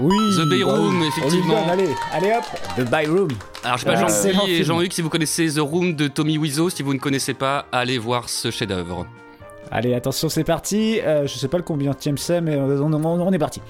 [0.00, 1.08] Oui The Bay Room, oui.
[1.08, 1.60] effectivement.
[1.60, 2.44] Donne, allez, allez hop,
[2.76, 3.28] The Bay Room.
[3.64, 4.62] Alors je sais pas, et.
[4.62, 7.98] Jean-Hugues, si vous connaissez The Room de Tommy Wiseau, si vous ne connaissez pas, allez
[7.98, 9.06] voir ce chef-d'œuvre.
[9.70, 11.00] Allez, attention, c'est parti.
[11.02, 13.60] Euh, je sais pas le combien c'est, mais on, on- est parti.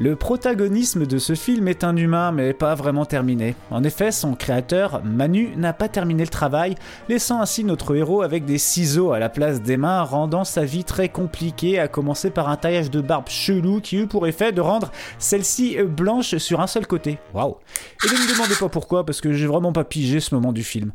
[0.00, 3.56] Le protagonisme de ce film est un humain, mais pas vraiment terminé.
[3.72, 6.76] En effet, son créateur, Manu, n'a pas terminé le travail,
[7.08, 10.84] laissant ainsi notre héros avec des ciseaux à la place des mains, rendant sa vie
[10.84, 14.60] très compliquée, à commencer par un taillage de barbe chelou qui eut pour effet de
[14.60, 17.18] rendre celle-ci euh, blanche sur un seul côté.
[17.34, 17.56] Waouh
[18.04, 20.62] Et ne me demandez pas pourquoi, parce que j'ai vraiment pas pigé ce moment du
[20.62, 20.92] film.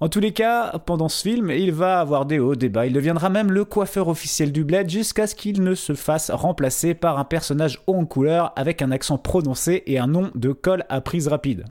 [0.00, 2.86] En tous les cas, pendant ce film, il va avoir des hauts, des bas.
[2.86, 6.94] Il deviendra même le coiffeur officiel du bled jusqu'à ce qu'il ne se fasse remplacer
[6.94, 10.84] par un personnage haut en couleur avec un accent prononcé et un nom de colle
[10.88, 11.64] à prise rapide.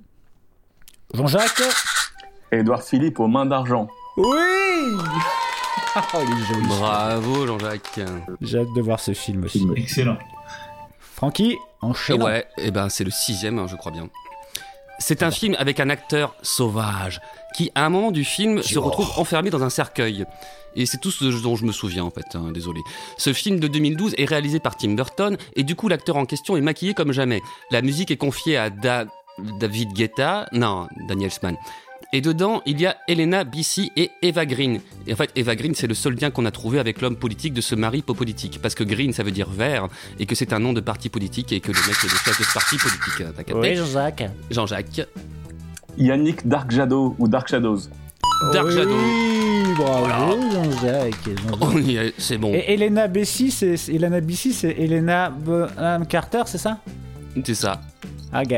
[1.14, 1.64] Jean-Jacques
[2.52, 3.88] Édouard Philippe aux mains d'argent.
[4.18, 4.26] Oui
[5.96, 6.68] Oh, il est joli.
[6.68, 8.02] Bravo Jean-Jacques.
[8.42, 9.66] J'ai hâte de voir ce film aussi.
[9.78, 10.18] Excellent.
[11.00, 12.22] Francky, enchaîne.
[12.22, 14.10] Ouais, et ben c'est le sixième, hein, je crois bien.
[15.00, 17.22] C'est un film avec un acteur sauvage
[17.58, 20.26] qui, à un moment du film, se retrouve enfermé dans un cercueil.
[20.76, 22.80] Et c'est tout ce dont je me souviens en fait, hein, désolé.
[23.18, 26.56] Ce film de 2012 est réalisé par Tim Burton et du coup l'acteur en question
[26.56, 27.42] est maquillé comme jamais.
[27.72, 29.06] La musique est confiée à Da-
[29.60, 31.56] David Guetta, non, Daniel Sman.
[32.14, 34.80] Et dedans, il y a Elena Bissi et Eva Green.
[35.08, 37.54] Et en fait, Eva Green, c'est le seul lien qu'on a trouvé avec l'homme politique
[37.54, 38.60] de ce mari politique.
[38.62, 39.88] Parce que Green, ça veut dire vert,
[40.20, 42.40] et que c'est un nom de parti politique, et que le mec est le chef
[42.40, 43.24] de ce parti politique.
[43.76, 44.24] Jean-Jacques.
[44.52, 45.02] Jean-Jacques.
[45.98, 47.80] Yannick Dark Shadow ou Dark Shadows.
[48.54, 48.96] Dark oui, Shadow.
[49.78, 50.38] bravo.
[50.52, 51.78] Jean-Jacques.
[51.86, 52.52] Y est, c'est bon.
[52.54, 56.78] Et Elena Bessie, c'est c'est- Elena Bessie, c'est Elena Bonham Carter, c'est ça?
[57.44, 57.82] C'est ça.
[58.34, 58.54] Ok.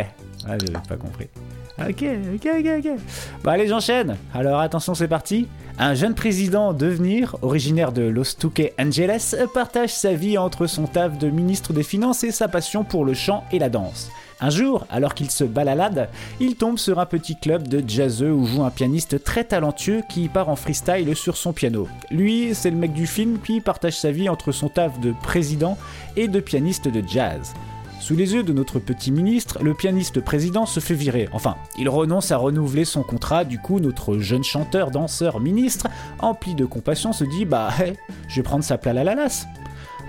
[0.47, 1.28] Ah, j'avais pas compris.
[1.80, 2.04] Ok,
[2.36, 2.91] ok, ok, ok.
[3.43, 4.17] Bah allez, j'enchaîne.
[4.34, 5.47] Alors attention, c'est parti.
[5.78, 11.17] Un jeune président devenir, originaire de Los Tuque Angeles, partage sa vie entre son taf
[11.17, 14.12] de ministre des Finances et sa passion pour le chant et la danse.
[14.41, 18.45] Un jour, alors qu'il se balalade, il tombe sur un petit club de jazzeux où
[18.45, 21.89] joue un pianiste très talentueux qui part en freestyle sur son piano.
[22.10, 25.78] Lui, c'est le mec du film qui partage sa vie entre son taf de président
[26.15, 27.54] et de pianiste de jazz.
[27.99, 31.28] Sous les yeux de notre petit ministre, le pianiste président se fait virer.
[31.34, 35.88] Enfin, il renonce à renouveler son contrat, du coup notre jeune chanteur, danseur, ministre,
[36.19, 37.97] empli de compassion, se dit bah hé,
[38.30, 39.47] je vais prendre sa place à la lasse.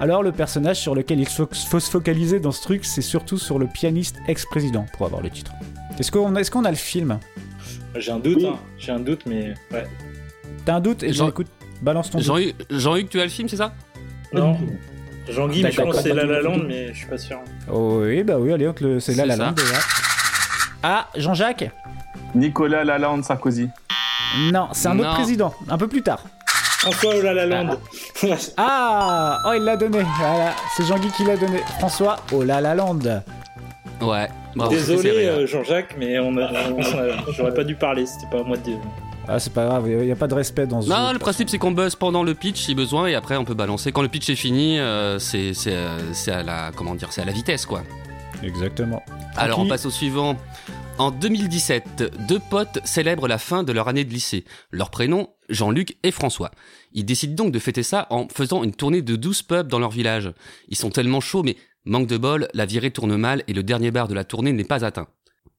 [0.01, 3.59] Alors le personnage sur lequel il faut, se focaliser dans ce truc, c'est surtout sur
[3.59, 5.53] le pianiste ex-président, pour avoir le titre.
[5.99, 7.19] Est-ce qu'on est a le film?
[7.95, 8.57] J'ai un doute, hein.
[8.79, 9.87] j'ai un doute, mais ouais.
[10.65, 11.03] T'as un doute?
[11.03, 11.49] Et Jean- écoute,
[11.83, 12.55] balance ton doute.
[12.71, 13.75] Jean-Hugues, tu as le film, c'est ça?
[14.33, 14.57] Non.
[15.29, 16.41] Jean-Guy, mais je D'accord, pense que c'est La La.
[16.41, 17.39] Land, mais je suis pas sûr.
[17.71, 19.45] Oh oui, bah oui, allez, c'est la ça.
[19.45, 19.75] langue déjà.
[20.83, 21.71] Ah, Jean-Jacques?
[22.35, 23.69] Nicolas Lalande Sarkozy.
[24.53, 26.25] Non, c'est un autre président, un peu plus tard.
[26.47, 27.77] François La La Land.
[28.57, 31.59] Ah Oh, il l'a donné Voilà, c'est Jean-Guy qui l'a donné.
[31.79, 32.99] François, oh là la land
[34.01, 34.29] Ouais.
[34.57, 38.41] Bravo, Désolé, euh, Jean-Jacques, mais on a- on a- j'aurais pas dû parler, c'était pas
[38.41, 38.79] à moi de dire.
[39.29, 41.19] Ah, c'est pas grave, il n'y a pas de respect dans ce Non, jeu, le
[41.21, 43.93] principe c'est qu'on buzz pendant le pitch si besoin et après on peut balancer.
[43.93, 47.21] Quand le pitch est fini, euh, c'est c'est, euh, c'est à la comment dire, c'est
[47.21, 47.83] à la vitesse quoi.
[48.43, 49.03] Exactement.
[49.37, 50.35] Alors on passe au suivant.
[51.01, 54.45] En 2017, deux potes célèbrent la fin de leur année de lycée.
[54.71, 56.51] Leurs prénoms, Jean-Luc et François.
[56.93, 59.89] Ils décident donc de fêter ça en faisant une tournée de 12 pubs dans leur
[59.89, 60.31] village.
[60.69, 63.91] Ils sont tellement chauds, mais manque de bol, la virée tourne mal et le dernier
[63.91, 65.07] bar de la tournée n'est pas atteint.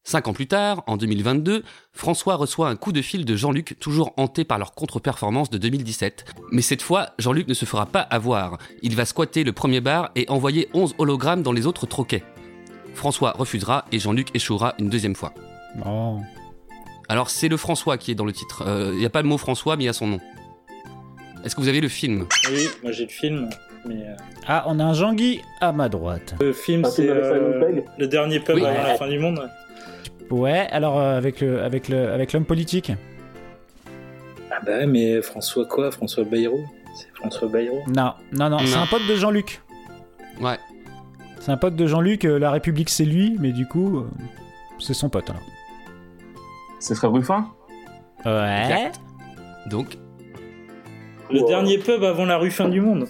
[0.04, 4.14] Cinq ans plus tard, en 2022, François reçoit un coup de fil de Jean-Luc, toujours
[4.18, 6.36] hanté par leur contre-performance de 2017.
[6.52, 8.60] Mais cette fois, Jean-Luc ne se fera pas avoir.
[8.84, 12.24] Il va squatter le premier bar et envoyer 11 hologrammes dans les autres troquets.
[12.94, 15.34] François refusera et Jean-Luc échouera une deuxième fois.
[15.86, 16.20] Oh.
[17.10, 18.64] Alors c'est le François qui est dans le titre.
[18.94, 20.20] Il n'y a pas le mot François, mais il y a son nom.
[21.44, 22.28] Est-ce que vous avez le film?
[22.52, 23.50] Oui, moi j'ai le film.
[23.86, 24.16] Mais euh,
[24.48, 26.36] Ah, on a un Jean-Guy à ma droite.
[26.40, 28.66] le film, Ah, c'est c'est euh, le dernier pub Oui.
[28.66, 29.50] avant la fin du monde.
[30.30, 32.92] Ouais, alors euh, avec le avec le avec l'homme politique.
[34.52, 35.90] Ah bah ouais, mais François quoi?
[35.92, 36.64] François Bayrou?
[36.96, 37.80] C'est François Bayrou?
[37.88, 38.84] Non, non, non, c'est Non.
[38.84, 39.62] un pote de Jean-Luc.
[40.40, 40.58] Ouais.
[41.42, 42.24] C'est un pote de Jean-Luc.
[42.26, 44.08] euh, la République, c'est lui, mais du coup, euh,
[44.80, 45.30] c'est son pote.
[45.30, 45.42] Alors.
[46.80, 47.48] Ce serait Ruffin
[48.26, 48.62] Ouais.
[48.64, 49.02] Exact.
[49.68, 49.98] Donc,
[51.32, 51.48] Le Wow.
[51.48, 53.08] dernier pub avant la rue fin du monde.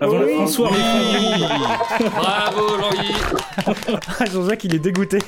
[0.00, 0.26] Avant Oui.
[0.28, 2.10] la François rue fin du monde.
[2.16, 3.12] bravo Jean-Guy
[4.20, 5.18] Ah, Jean-Jacques, il est dégoûté.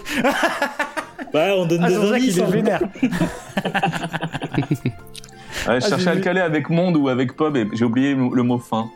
[1.33, 2.37] Bah, on donne Ah, des Jean-Jacques, indices.
[2.37, 2.51] il est hein.
[2.51, 2.81] vénère.
[5.67, 8.15] Ouais, je Ah, cherchais à le caler avec monde ou avec pub et j'ai oublié
[8.15, 8.91] le mot fin.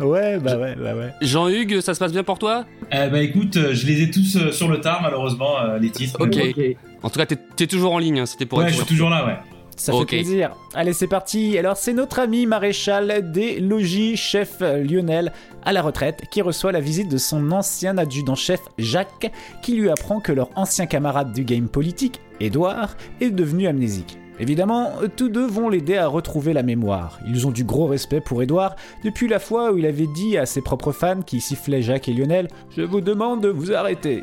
[0.00, 1.12] Ouais, bah ouais, bah ouais.
[1.22, 2.64] Jean-Hugues, ça se passe bien pour toi?
[2.92, 5.90] Eh bah écoute, euh, je les ai tous euh, sur le tard, malheureusement, euh, les
[5.90, 6.20] titres.
[6.20, 6.36] Ok.
[6.56, 6.76] Mais.
[7.02, 8.86] En tout cas, t'es t'es toujours en ligne, hein, c'était pour Ouais, être je suis
[8.86, 9.36] toujours là, ouais.
[9.76, 10.52] Ça fait plaisir.
[10.74, 11.58] Allez, c'est parti.
[11.58, 15.32] Alors, c'est notre ami maréchal des logis, chef Lionel,
[15.66, 19.30] à la retraite, qui reçoit la visite de son ancien adjudant-chef Jacques,
[19.60, 24.16] qui lui apprend que leur ancien camarade du game politique, Édouard, est devenu amnésique.
[24.38, 27.18] Évidemment, tous deux vont l'aider à retrouver la mémoire.
[27.26, 30.44] Ils ont du gros respect pour Édouard depuis la fois où il avait dit à
[30.46, 34.22] ses propres fans qui sifflaient Jacques et Lionel Je vous demande de vous arrêter.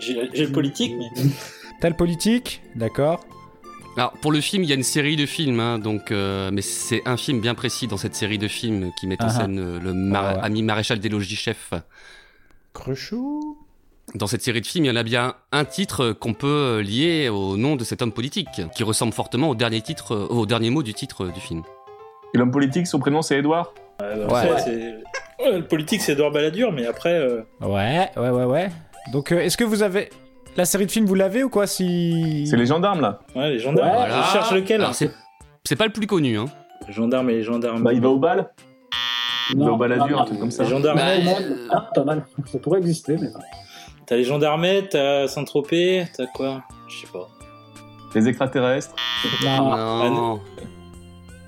[0.00, 1.06] J'ai- J'ai le politique, mais.
[1.80, 3.24] T'as le politique D'accord.
[3.96, 6.60] Alors, pour le film, il y a une série de films, hein, donc, euh, mais
[6.60, 9.40] c'est un film bien précis dans cette série de films qui met en Ah ah.
[9.40, 10.38] scène euh, le ouais.
[10.42, 11.72] ami maréchal des logis chef.
[12.74, 13.56] Cruchou
[14.14, 16.82] Dans cette série de films, il y en a bien un titre qu'on peut euh,
[16.82, 20.46] lier au nom de cet homme politique, qui ressemble fortement au dernier titre, euh, au
[20.46, 21.62] dernier mot du titre euh, du film.
[22.32, 24.58] Et l'homme politique, son prénom c'est Edouard Euh, Ouais.
[24.64, 24.94] c'est-
[25.44, 27.12] Ouais, le politique, c'est Edouard Balladur, mais après.
[27.12, 28.68] euh, Ouais, ouais, ouais, ouais.
[29.12, 30.08] Donc, euh, est-ce que vous avez.
[30.56, 32.46] La série de films, vous l'avez ou quoi si...
[32.48, 33.20] C'est les gendarmes là.
[33.34, 33.90] Ouais, les gendarmes.
[33.94, 34.22] Voilà.
[34.22, 35.10] Je cherche lequel Alors, c'est
[35.64, 36.46] c'est pas le plus connu, hein.
[36.86, 37.82] Les gendarmes et les gendarmes.
[37.82, 38.50] Bah, il va au bal
[39.52, 40.62] Il va au Balladur, un truc comme ça.
[40.62, 40.98] Les gendarmes.
[40.98, 41.32] Bah,
[41.70, 42.24] Ah, pas mal.
[42.46, 43.28] Ça pourrait exister, mais.
[44.06, 46.62] T'as les gendarmettes, t'as Saint-Tropez, t'as quoi?
[46.88, 47.28] Je sais pas.
[48.14, 48.94] Les extraterrestres,
[49.44, 50.10] Non.
[50.10, 50.40] Non.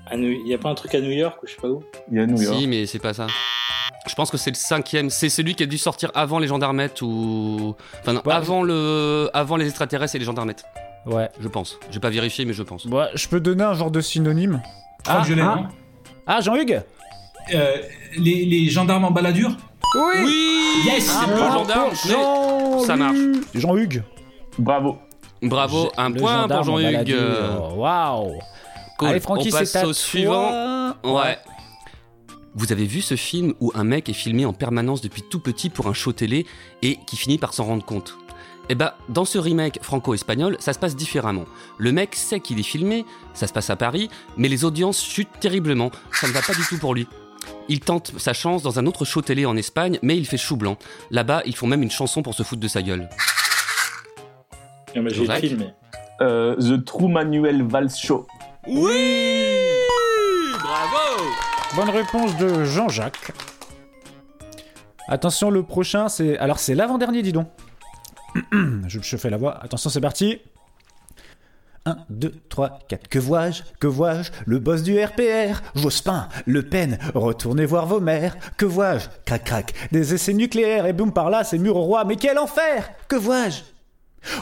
[0.05, 1.83] À New- Y a pas un truc à New York ou je sais pas où?
[2.11, 2.57] Il y a New York.
[2.59, 3.27] Si, mais c'est pas ça.
[4.07, 5.09] Je pense que c'est le cinquième.
[5.09, 7.75] C'est celui qui a dû sortir avant les gendarmettes ou.
[8.01, 8.33] Enfin, non, Ouais.
[8.33, 9.29] avant, le...
[9.33, 10.63] avant les extraterrestres et les gendarmettes.
[11.05, 11.29] Ouais.
[11.39, 11.77] Je pense.
[11.91, 12.87] J'ai pas vérifié, mais je pense.
[12.87, 14.61] Bon, je peux donner un genre de synonyme.
[15.05, 15.23] Je ah.
[15.37, 15.67] non
[16.27, 16.81] Ah, Jean-Hugues?
[17.53, 17.77] Euh,
[18.17, 19.51] les, les gendarmes en baladure?
[19.95, 23.17] Oui Oui Yes point gendarme, Jean- ça marche.
[23.55, 24.03] Jean-Hugues.
[24.57, 24.97] Bravo.
[25.41, 27.11] Bravo, un le point pour Jean-Hugues.
[27.11, 28.33] Euh, Waouh
[28.97, 29.07] cool.
[29.09, 30.93] Allez, Francky, On passe au suivant.
[31.03, 31.37] Ouais.
[32.55, 35.69] Vous avez vu ce film où un mec est filmé en permanence depuis tout petit
[35.69, 36.45] pour un show télé
[36.81, 38.17] et qui finit par s'en rendre compte?
[38.71, 41.45] Eh ben, dans ce remake franco-espagnol, ça se passe différemment.
[41.77, 45.39] Le mec sait qu'il est filmé, ça se passe à Paris, mais les audiences chutent
[45.39, 45.89] terriblement.
[46.11, 47.07] Ça ne va pas du tout pour lui.
[47.67, 50.55] Il tente sa chance dans un autre show télé en Espagne, mais il fait chou
[50.57, 50.77] blanc.
[51.11, 53.07] Là-bas, ils font même une chanson pour se foutre de sa gueule.
[54.95, 55.59] Non, mais j'ai le Jean-Jacques film.
[55.59, 55.73] mais-
[56.21, 58.27] Euh, The True Manuel Valls Show.
[58.67, 59.55] Oui
[60.61, 61.23] Bravo
[61.75, 63.31] Bonne réponse de Jean-Jacques.
[65.07, 66.37] Attention, le prochain, c'est.
[66.39, 67.47] Alors, c'est l'avant-dernier, dis donc.
[68.87, 69.57] je, je fais la voix.
[69.63, 70.39] Attention, c'est parti.
[71.89, 73.07] 1, 2, 3, 4.
[73.07, 78.37] Que vois-je Que vois-je Le boss du RPR Jospin Le Pen Retournez voir vos mères
[78.57, 79.07] Que vois-je?
[79.25, 79.73] Crac, crac.
[79.91, 82.05] Des essais nucléaires et boum par là, c'est mur au roi.
[82.05, 83.61] Mais quel enfer Que vois-je?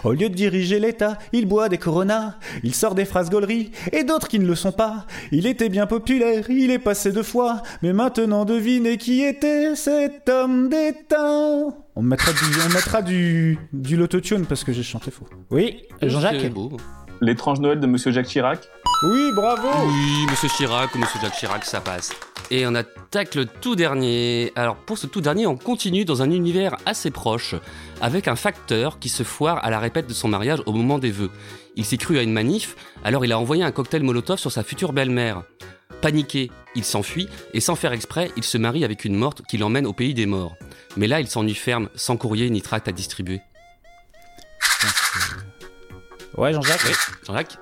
[0.04, 4.04] Au lieu de diriger l'État, il boit des coronas, il sort des phrases gauleries, et
[4.04, 5.06] d'autres qui ne le sont pas.
[5.32, 10.30] Il était bien populaire, il est passé deux fois, mais maintenant devinez qui était cet
[10.30, 11.66] homme d'État?
[11.96, 15.28] On mettra du, on mettra du, du l'autotune parce que j'ai chanté faux.
[15.52, 16.52] Oui, Jean-Jacques.
[17.22, 18.70] L'étrange Noël de Monsieur Jacques Chirac.
[19.04, 22.12] Oui, bravo Oui, Monsieur Chirac ou Monsieur Jacques Chirac, ça passe.
[22.50, 24.52] Et on attaque le tout dernier.
[24.56, 27.56] Alors pour ce tout dernier, on continue dans un univers assez proche,
[28.02, 31.12] avec un facteur qui se foire à la répète de son mariage au moment des
[31.12, 31.32] vœux.
[31.76, 34.64] Il s'est cru à une manif, alors il a envoyé un cocktail Molotov sur sa
[34.64, 35.44] future belle-mère.
[36.02, 39.88] Paniqué, il s'enfuit et sans faire exprès, il se marie avec une morte qui l'emmène
[39.88, 40.56] au pays des morts.
[40.96, 43.42] Mais là, il s'ennuie ferme, sans courrier ni tract à distribuer.
[46.38, 46.94] Ouais, Jean-Jacques Oui,
[47.26, 47.58] Jean-Jacques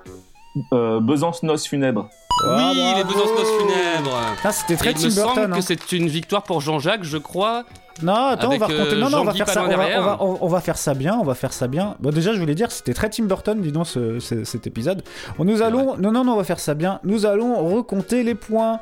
[0.72, 2.08] Euh, Besançon funèbre.
[2.46, 5.56] Oui, les Besançon funèbres Ah, c'était très Et Il Tim me Burton, semble hein.
[5.56, 7.64] que c'est une victoire pour Jean-Jacques, je crois.
[8.02, 8.94] Non, attends, Avec, on va raconter.
[8.96, 9.62] euh, non, non, on va Jean-Guy faire ça.
[9.62, 10.00] On Palin va, derrière.
[10.02, 11.16] on va- on- on va faire ça bien.
[11.18, 11.94] On va faire ça bien.
[12.00, 15.02] Bon, déjà, je voulais dire, c'était très Tim Burton, dis donc, ce- ce- cet épisode.
[15.38, 15.96] Bon, nous allons.
[15.96, 17.00] Non, non, non, on va faire ça bien.
[17.04, 18.80] Nous allons recompter les points.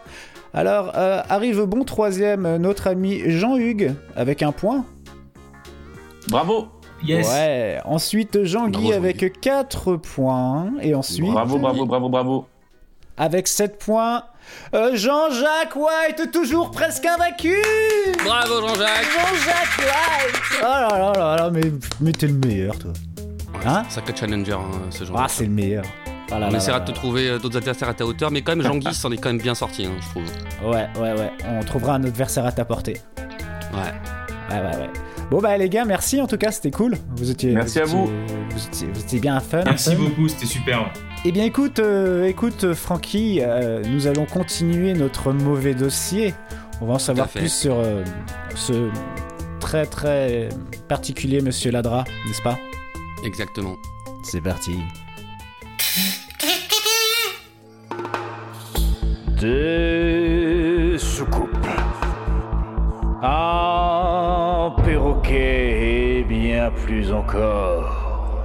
[0.52, 4.84] Alors, euh, arrive bon troisième euh, notre ami Jean-Hugues avec un point.
[6.28, 6.68] Bravo.
[7.06, 7.28] Yes.
[7.28, 7.80] Ouais.
[7.84, 10.72] Ensuite, Jean-Guy Bravo, avec 4 points.
[10.80, 11.30] Et ensuite.
[11.30, 12.46] Bravo, bravo, bravo, bravo.
[13.16, 14.24] Avec 7 points.
[14.74, 17.54] euh, Jean-Jacques White, toujours presque invaincu
[18.24, 21.62] Bravo Jean-Jacques Jean-Jacques White Oh là là là là, mais,
[22.00, 22.92] mais t'es le meilleur, toi.
[23.64, 23.84] Hein?
[23.88, 25.16] Sacré challenger, hein, ce genre.
[25.20, 25.84] Ah, c'est le meilleur.
[26.30, 26.98] Ah là on là essaiera là de te là.
[26.98, 29.40] trouver euh, d'autres adversaires à ta hauteur, mais quand même Jean-Guy s'en est quand même
[29.40, 30.70] bien sorti, hein, je trouve.
[30.72, 31.30] Ouais, ouais, ouais.
[31.46, 33.00] On trouvera un adversaire à ta portée.
[33.72, 33.92] Ouais.
[34.50, 34.90] Ouais, ouais, ouais.
[35.30, 36.94] Bon, bah, les gars, merci en tout cas, c'était cool.
[37.16, 37.52] Vous étiez.
[37.52, 38.06] Merci à étiez- vous.
[38.50, 39.62] Vous étiez, vous étiez bien fun.
[39.64, 40.02] Merci fun.
[40.02, 40.92] beaucoup, c'était super.
[41.24, 46.34] Eh bien, écoute, euh, écoute, euh, Francky, euh, nous allons continuer notre mauvais dossier.
[46.80, 48.04] On va en savoir plus sur euh,
[48.54, 48.90] ce
[49.60, 50.48] très très
[50.88, 52.58] particulier Monsieur Ladra, n'est-ce pas?
[53.24, 53.74] Exactement.
[54.22, 54.76] C'est parti.
[59.40, 61.48] Des soucoupes.
[63.22, 63.73] Un
[65.30, 68.44] et bien plus encore.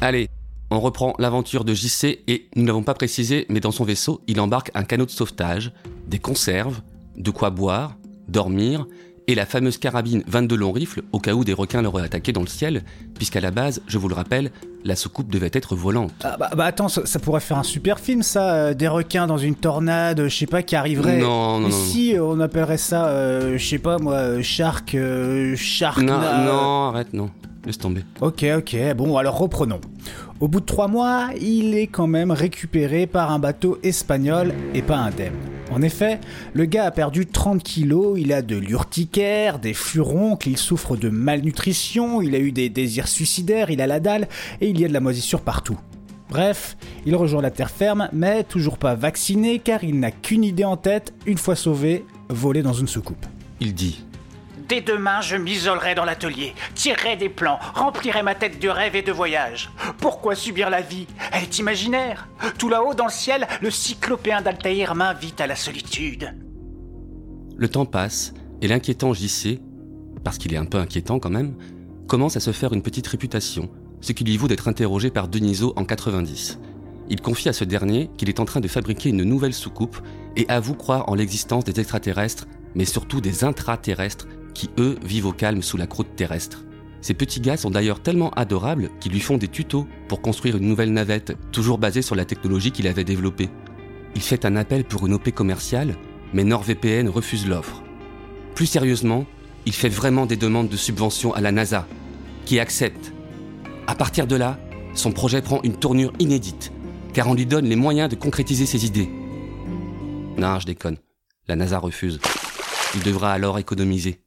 [0.00, 0.28] Allez,
[0.70, 4.40] on reprend l'aventure de JC et nous n'avons pas précisé, mais dans son vaisseau, il
[4.40, 5.72] embarque un canot de sauvetage,
[6.06, 6.80] des conserves,
[7.16, 7.96] de quoi boire,
[8.28, 8.86] dormir
[9.26, 12.40] et la fameuse carabine 22 longs rifles au cas où des requins l'auraient attaqué dans
[12.40, 12.84] le ciel,
[13.14, 14.50] puisqu'à la base, je vous le rappelle,
[14.84, 16.12] la soucoupe devait être volante.
[16.24, 18.54] Ah, bah, bah, attends, ça, ça pourrait faire un super film, ça.
[18.54, 21.18] euh, des requins dans une tornade, je sais pas, qui arriverait.
[21.18, 21.68] Non, non, non.
[21.68, 24.94] Ici, euh, on appellerait ça, euh, je sais pas moi, Shark.
[24.94, 25.98] euh, Shark.
[26.02, 27.30] Non, non, arrête, non.
[27.64, 28.02] Laisse tomber.
[28.20, 29.80] Ok, ok, bon, alors reprenons.
[30.40, 34.80] Au bout de trois mois, il est quand même récupéré par un bateau espagnol et
[34.80, 35.34] pas indemne.
[35.70, 36.18] En effet,
[36.54, 41.10] le gars a perdu 30 kilos, il a de l'urticaire, des furoncles, il souffre de
[41.10, 44.26] malnutrition, il a eu des désirs suicidaires, il a la dalle
[44.60, 45.78] et il y a de la moisissure partout.
[46.30, 50.64] Bref, il rejoint la terre ferme, mais toujours pas vacciné car il n'a qu'une idée
[50.64, 53.26] en tête, une fois sauvé, voler dans une soucoupe.
[53.60, 54.04] Il dit
[54.70, 59.02] Dès demain, je m'isolerai dans l'atelier, tirerai des plans, remplirai ma tête de rêves et
[59.02, 59.68] de voyages.
[59.98, 61.08] Pourquoi subir la vie?
[61.32, 62.28] Elle est imaginaire.
[62.56, 66.36] Tout là-haut dans le ciel, le cyclopéen d'Altaïr m'invite à la solitude.
[67.56, 69.58] Le temps passe et l'inquiétant JC,
[70.22, 71.56] parce qu'il est un peu inquiétant quand même,
[72.06, 73.68] commence à se faire une petite réputation,
[74.00, 76.60] ce qui lui vaut d'être interrogé par Deniso en 90.
[77.08, 80.00] Il confie à ce dernier qu'il est en train de fabriquer une nouvelle soucoupe
[80.36, 82.46] et avoue croire en l'existence des extraterrestres,
[82.76, 86.64] mais surtout des intraterrestres qui, eux, vivent au calme sous la croûte terrestre.
[87.00, 90.68] Ces petits gars sont d'ailleurs tellement adorables qu'ils lui font des tutos pour construire une
[90.68, 93.48] nouvelle navette, toujours basée sur la technologie qu'il avait développée.
[94.14, 95.96] Il fait un appel pour une OP commerciale,
[96.34, 97.82] mais NordVPN refuse l'offre.
[98.54, 99.24] Plus sérieusement,
[99.66, 101.86] il fait vraiment des demandes de subvention à la NASA,
[102.44, 103.12] qui accepte.
[103.86, 104.58] À partir de là,
[104.94, 106.72] son projet prend une tournure inédite,
[107.14, 109.08] car on lui donne les moyens de concrétiser ses idées.
[110.36, 110.98] Non, je déconne.
[111.48, 112.20] La NASA refuse.
[112.94, 114.20] Il devra alors économiser.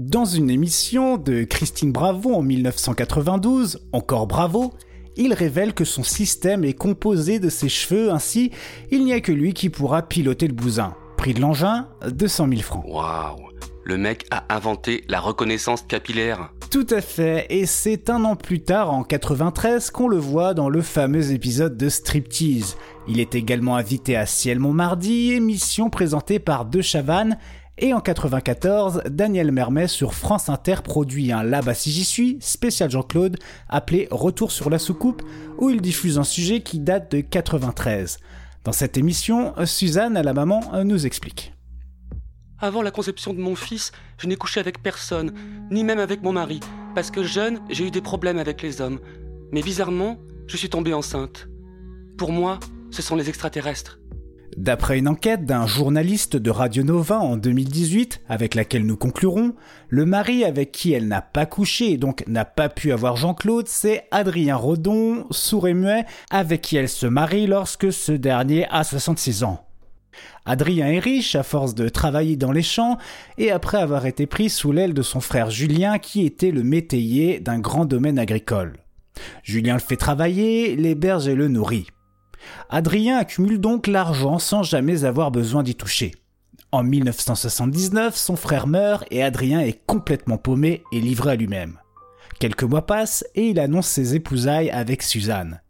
[0.00, 4.72] Dans une émission de Christine Bravo en 1992, encore Bravo,
[5.18, 8.50] il révèle que son système est composé de ses cheveux, ainsi
[8.90, 10.94] il n'y a que lui qui pourra piloter le bousin.
[11.18, 12.84] Prix de l'engin, 200 000 francs.
[12.88, 13.50] Waouh
[13.84, 16.50] Le mec a inventé la reconnaissance capillaire.
[16.70, 20.70] Tout à fait, et c'est un an plus tard, en 93, qu'on le voit dans
[20.70, 22.78] le fameux épisode de Striptease.
[23.06, 27.36] Il est également invité à Ciel Montmardi, émission présentée par De Chavannes,
[27.80, 32.90] et en 94, Daniel Mermet sur France Inter produit un Là-bas si j'y suis, spécial
[32.90, 35.22] Jean-Claude, appelé Retour sur la soucoupe,
[35.58, 38.18] où il diffuse un sujet qui date de 93.
[38.64, 41.54] Dans cette émission, Suzanne, la maman, nous explique.
[42.58, 45.32] Avant la conception de mon fils, je n'ai couché avec personne,
[45.70, 46.60] ni même avec mon mari,
[46.94, 49.00] parce que jeune, j'ai eu des problèmes avec les hommes.
[49.52, 51.48] Mais bizarrement, je suis tombée enceinte.
[52.18, 52.60] Pour moi,
[52.90, 53.99] ce sont les extraterrestres.
[54.56, 59.54] D'après une enquête d'un journaliste de Radio Nova en 2018, avec laquelle nous conclurons,
[59.88, 63.68] le mari avec qui elle n'a pas couché et donc n'a pas pu avoir Jean-Claude,
[63.68, 68.82] c'est Adrien Rodon, sourd et muet, avec qui elle se marie lorsque ce dernier a
[68.82, 69.64] 66 ans.
[70.44, 72.98] Adrien est riche à force de travailler dans les champs
[73.38, 77.38] et après avoir été pris sous l'aile de son frère Julien qui était le métayer
[77.38, 78.78] d'un grand domaine agricole.
[79.44, 81.86] Julien le fait travailler, l'héberge et le nourrit.
[82.68, 86.14] Adrien accumule donc l'argent sans jamais avoir besoin d'y toucher.
[86.72, 91.78] En 1979, son frère meurt et Adrien est complètement paumé et livré à lui-même.
[92.38, 95.60] Quelques mois passent et il annonce ses épousailles avec Suzanne.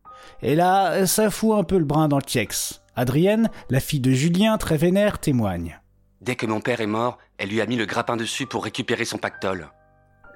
[0.43, 2.83] Et là, ça fout un peu le brin dans le tiex.
[2.97, 5.81] Adrienne, la fille de Julien, très vénère, témoigne.
[6.21, 9.07] Dès que mon père est mort, elle lui a mis le grappin dessus pour récupérer
[9.07, 9.69] son pactole.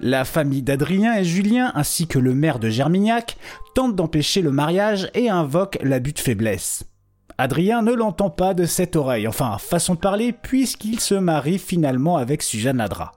[0.01, 3.37] La famille d'Adrien et Julien, ainsi que le maire de Germignac,
[3.75, 6.85] tentent d'empêcher le mariage et invoquent l'abus de faiblesse.
[7.39, 12.17] Adrien ne l'entend pas de cette oreille, enfin, façon de parler, puisqu'il se marie finalement
[12.17, 13.13] avec Suzanne Ladra.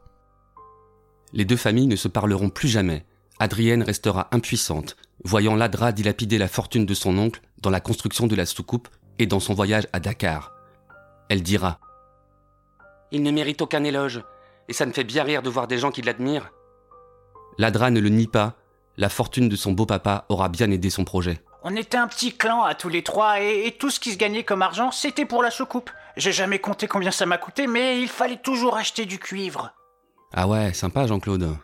[1.33, 3.05] Les deux familles ne se parleront plus jamais.
[3.39, 8.35] Adrienne restera impuissante, voyant Ladra dilapider la fortune de son oncle dans la construction de
[8.35, 8.87] la soucoupe
[9.19, 10.53] et dans son voyage à Dakar.
[11.29, 11.79] Elle dira
[13.11, 14.23] Il ne mérite aucun éloge,
[14.67, 16.51] et ça me fait bien rire de voir des gens qui l'admirent.
[17.57, 18.55] Ladra ne le nie pas,
[18.97, 21.41] la fortune de son beau-papa aura bien aidé son projet.
[21.63, 24.17] On était un petit clan à tous les trois, et, et tout ce qui se
[24.17, 25.89] gagnait comme argent, c'était pour la soucoupe.
[26.15, 29.73] J'ai jamais compté combien ça m'a coûté, mais il fallait toujours acheter du cuivre.
[30.33, 31.57] Ah ouais, sympa Jean-Claude.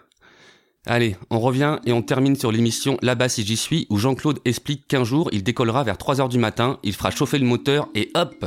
[0.86, 4.86] Allez, on revient et on termine sur l'émission Là-bas si j'y suis, où Jean-Claude explique
[4.88, 8.46] qu'un jour, il décollera vers 3h du matin, il fera chauffer le moteur et hop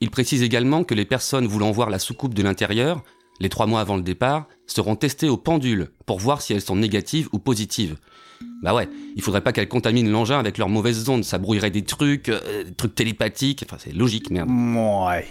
[0.00, 3.02] Il précise également que les personnes voulant voir la soucoupe de l'intérieur,
[3.40, 6.76] les trois mois avant le départ, seront testées au pendule pour voir si elles sont
[6.76, 7.96] négatives ou positives.
[8.62, 11.82] Bah ouais, il faudrait pas qu'elles contaminent l'engin avec leurs mauvaises ondes, ça brouillerait des
[11.82, 14.48] trucs, euh, des trucs télépathiques, enfin c'est logique, merde.
[14.50, 15.26] Ouais.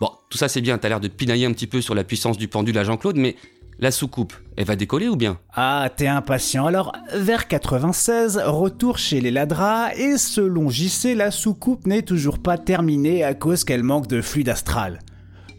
[0.00, 2.38] Bon, tout ça c'est bien, t'as l'air de pinailler un petit peu sur la puissance
[2.38, 3.36] du pendule à Jean-Claude, mais
[3.78, 5.38] la soucoupe, elle va décoller ou bien?
[5.54, 6.66] Ah, t'es impatient.
[6.66, 12.58] Alors, vers 96, retour chez les Ladras, et selon JC, la soucoupe n'est toujours pas
[12.58, 15.00] terminée à cause qu'elle manque de fluide astral.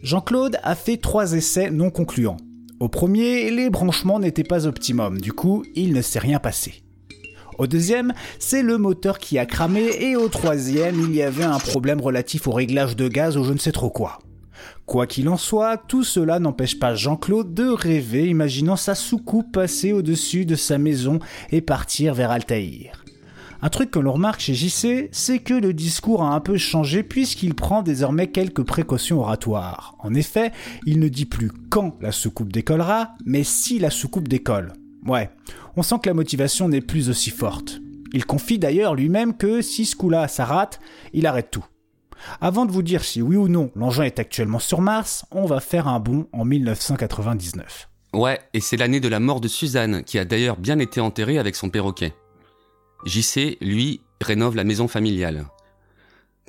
[0.02, 2.38] Jean-Claude a fait trois essais non concluants.
[2.80, 6.82] Au premier, les branchements n'étaient pas optimum, du coup, il ne s'est rien passé.
[7.56, 11.58] Au deuxième, c'est le moteur qui a cramé, et au troisième, il y avait un
[11.58, 14.18] problème relatif au réglage de gaz ou je ne sais trop quoi.
[14.86, 19.92] Quoi qu'il en soit, tout cela n'empêche pas Jean-Claude de rêver, imaginant sa soucoupe passer
[19.92, 21.20] au-dessus de sa maison
[21.50, 23.03] et partir vers Altaïr.
[23.64, 27.02] Un truc que l'on remarque chez JC, c'est que le discours a un peu changé
[27.02, 29.96] puisqu'il prend désormais quelques précautions oratoires.
[30.00, 30.52] En effet,
[30.84, 34.74] il ne dit plus quand la soucoupe décollera, mais si la soucoupe décolle.
[35.06, 35.30] Ouais,
[35.76, 37.80] on sent que la motivation n'est plus aussi forte.
[38.12, 40.68] Il confie d'ailleurs lui-même que si ce coup-là ça
[41.14, 41.64] il arrête tout.
[42.42, 45.60] Avant de vous dire si oui ou non l'engin est actuellement sur Mars, on va
[45.60, 47.88] faire un bond en 1999.
[48.12, 51.38] Ouais, et c'est l'année de la mort de Suzanne, qui a d'ailleurs bien été enterrée
[51.38, 52.12] avec son perroquet.
[53.04, 55.46] JC, lui, rénove la maison familiale.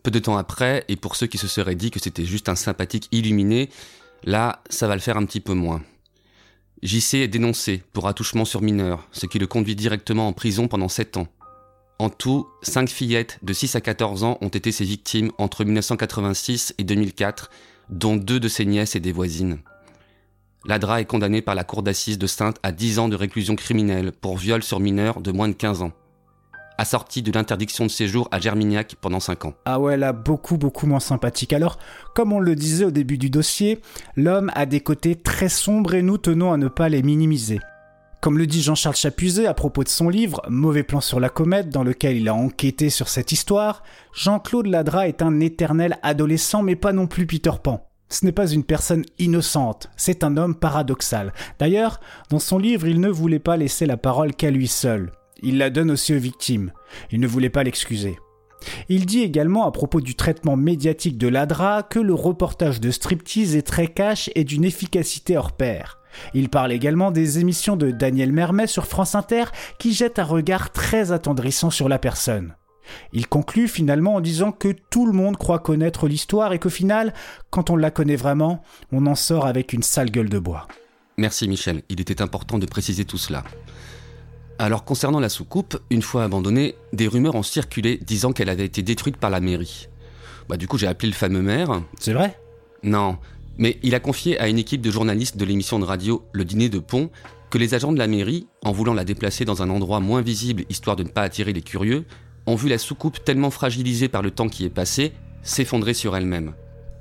[0.04, 2.56] Peu de temps après, et pour ceux qui se seraient dit que c'était juste un
[2.56, 3.70] sympathique illuminé,
[4.24, 5.82] là, ça va le faire un petit peu moins.
[6.84, 10.90] JC est dénoncé pour attouchement sur mineur, ce qui le conduit directement en prison pendant
[10.90, 11.28] 7 ans.
[11.98, 16.76] En tout, 5 fillettes de 6 à 14 ans ont été ses victimes entre 1986
[16.78, 17.50] et 2004,
[17.90, 19.60] dont deux de ses nièces et des voisines.
[20.66, 24.12] Ladra est condamné par la cour d'assises de Sainte à 10 ans de réclusion criminelle
[24.12, 25.92] pour viol sur mineur de moins de 15 ans
[26.78, 29.54] assorti de l'interdiction de séjour à Germignac pendant 5 ans.
[29.66, 31.54] Ah ouais, là, beaucoup, beaucoup moins sympathique.
[31.54, 31.78] Alors,
[32.14, 33.82] comme on le disait au début du dossier,
[34.16, 37.60] l'homme a des côtés très sombres et nous tenons à ne pas les minimiser.
[38.22, 41.70] Comme le dit Jean-Charles Chapuzet à propos de son livre Mauvais plan sur la comète,
[41.70, 46.76] dans lequel il a enquêté sur cette histoire, Jean-Claude Ladra est un éternel adolescent, mais
[46.76, 47.88] pas non plus Peter Pan.
[48.10, 51.34] Ce n'est pas une personne innocente, c'est un homme paradoxal.
[51.60, 52.00] D'ailleurs,
[52.30, 55.12] dans son livre, il ne voulait pas laisser la parole qu'à lui seul.
[55.46, 56.72] Il la donne aussi aux victimes.
[57.12, 58.18] Il ne voulait pas l'excuser.
[58.90, 63.56] Il dit également à propos du traitement médiatique de l'ADRA que le reportage de striptease
[63.56, 66.00] est très cash et d'une efficacité hors pair.
[66.34, 69.44] Il parle également des émissions de Daniel Mermet sur France Inter
[69.78, 72.56] qui jettent un regard très attendrissant sur la personne.
[73.14, 77.14] Il conclut finalement en disant que tout le monde croit connaître l'histoire et qu'au final,
[77.52, 80.68] quand on la connaît vraiment, on en sort avec une sale gueule de bois.
[81.18, 83.44] Merci Michel, il était important de préciser tout cela.
[84.58, 88.82] Alors concernant la soucoupe, une fois abandonnée, des rumeurs ont circulé disant qu'elle avait été
[88.82, 89.90] détruite par la mairie.
[90.48, 91.82] Bah du coup j'ai appelé le fameux maire.
[92.00, 92.40] C'est vrai?
[92.82, 93.18] Non,
[93.58, 96.70] mais il a confié à une équipe de journalistes de l'émission de radio Le Dîner
[96.70, 97.10] de Pont
[97.50, 100.64] que les agents de la mairie, en voulant la déplacer dans un endroit moins visible
[100.70, 102.06] histoire de ne pas attirer les curieux,
[102.46, 106.54] ont vu la soucoupe tellement fragilisée par le temps qui est passé s'effondrer sur elle-même.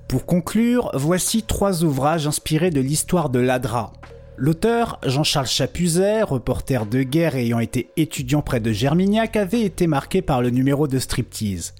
[0.08, 3.92] Pour conclure, voici trois ouvrages inspirés de l'histoire de l'Adra,
[4.36, 10.22] L'auteur, Jean-Charles Chapuzet, reporter de guerre ayant été étudiant près de Germignac, avait été marqué
[10.22, 11.74] par le numéro de striptease.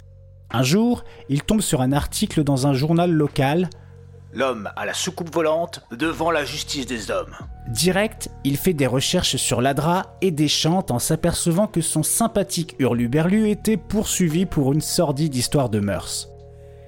[0.50, 3.68] Un jour, il tombe sur un article dans un journal local.
[4.32, 7.34] L'homme à la soucoupe volante devant la justice des hommes.
[7.68, 13.48] Direct, il fait des recherches sur l'Adra et déchante en s'apercevant que son sympathique hurluberlu
[13.50, 16.34] était poursuivi pour une sordide histoire de mœurs.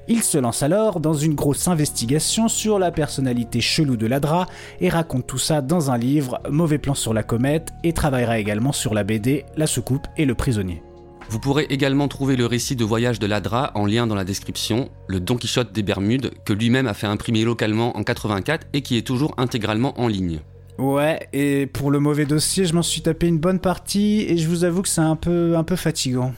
[0.09, 4.47] Il se lance alors dans une grosse investigation sur la personnalité chelou de l'Adra
[4.81, 8.73] et raconte tout ça dans un livre, Mauvais plan sur la comète, et travaillera également
[8.73, 10.81] sur la BD, la soucoupe et le prisonnier.
[11.29, 14.91] Vous pourrez également trouver le récit de voyage de l'Adra en lien dans la description,
[15.09, 18.97] le Don Quichotte des Bermudes, que lui-même a fait imprimer localement en 84 et qui
[18.97, 20.39] est toujours intégralement en ligne.
[20.79, 24.49] Ouais, et pour le mauvais dossier, je m'en suis tapé une bonne partie et je
[24.49, 26.33] vous avoue que c'est un peu, un peu fatigant.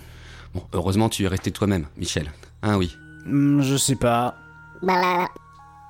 [0.55, 2.33] Bon, heureusement tu es resté toi-même, Michel.
[2.63, 2.97] Hein oui.
[3.29, 4.37] Hmm, je sais pas.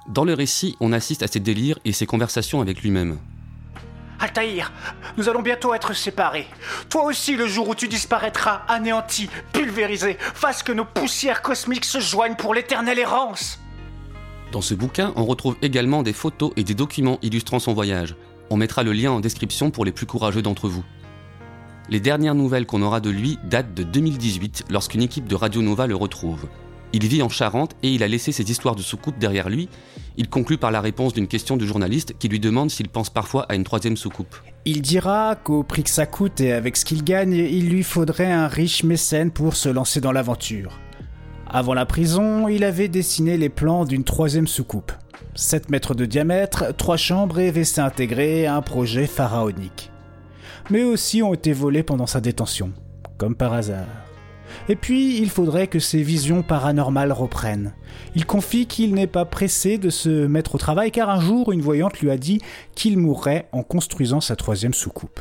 [0.08, 3.18] Dans le récit, on assiste à ses délires et ses conversations avec lui-même.
[4.20, 4.72] Altaïr,
[5.16, 6.48] nous allons bientôt être séparés.
[6.88, 12.00] Toi aussi, le jour où tu disparaîtras, anéanti, pulvérisé, fasse que nos poussières cosmiques se
[12.00, 13.60] joignent pour l'éternelle errance.
[14.50, 18.16] Dans ce bouquin, on retrouve également des photos et des documents illustrant son voyage.
[18.50, 20.84] On mettra le lien en description pour les plus courageux d'entre vous.
[21.90, 25.86] Les dernières nouvelles qu'on aura de lui datent de 2018 lorsqu'une équipe de Radio Nova
[25.86, 26.48] le retrouve.
[26.92, 29.68] Il vit en Charente et il a laissé ses histoires de soucoupe derrière lui.
[30.16, 33.44] Il conclut par la réponse d'une question du journaliste qui lui demande s'il pense parfois
[33.48, 34.34] à une troisième soucoupe.
[34.64, 38.32] Il dira qu'au prix que ça coûte et avec ce qu'il gagne, il lui faudrait
[38.32, 40.78] un riche mécène pour se lancer dans l'aventure.
[41.46, 44.92] Avant la prison, il avait dessiné les plans d'une troisième soucoupe.
[45.34, 49.90] 7 mètres de diamètre, 3 chambres et WC intégrés, un projet pharaonique.
[50.70, 52.72] Mais aussi ont été volés pendant sa détention,
[53.18, 53.86] comme par hasard.
[54.70, 57.72] Et puis, il faudrait que ses visions paranormales reprennent.
[58.14, 61.62] Il confie qu'il n'est pas pressé de se mettre au travail car un jour, une
[61.62, 62.40] voyante lui a dit
[62.74, 65.20] qu'il mourrait en construisant sa troisième soucoupe.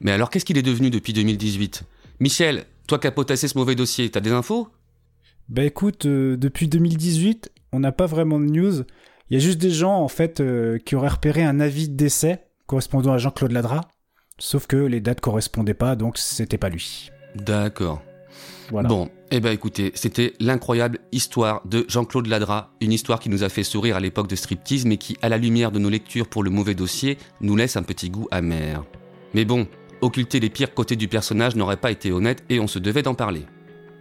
[0.00, 1.82] Mais alors, qu'est-ce qu'il est devenu depuis 2018
[2.20, 4.68] Michel, toi qui as potassé ce mauvais dossier, t'as des infos?
[5.48, 8.84] Bah écoute, euh, depuis 2018, on n'a pas vraiment de news.
[9.28, 11.96] Il y a juste des gens, en fait, euh, qui auraient repéré un avis de
[11.96, 13.80] décès correspondant à Jean-Claude Ladra.
[14.38, 17.10] Sauf que les dates correspondaient pas, donc c'était pas lui.
[17.34, 18.02] D'accord.
[18.70, 23.48] Bon, eh ben écoutez, c'était l'incroyable histoire de Jean-Claude Ladra, une histoire qui nous a
[23.48, 26.42] fait sourire à l'époque de striptease, mais qui, à la lumière de nos lectures pour
[26.42, 28.84] le mauvais dossier, nous laisse un petit goût amer.
[29.34, 29.66] Mais bon,
[30.00, 33.14] occulter les pires côtés du personnage n'aurait pas été honnête et on se devait d'en
[33.14, 33.44] parler.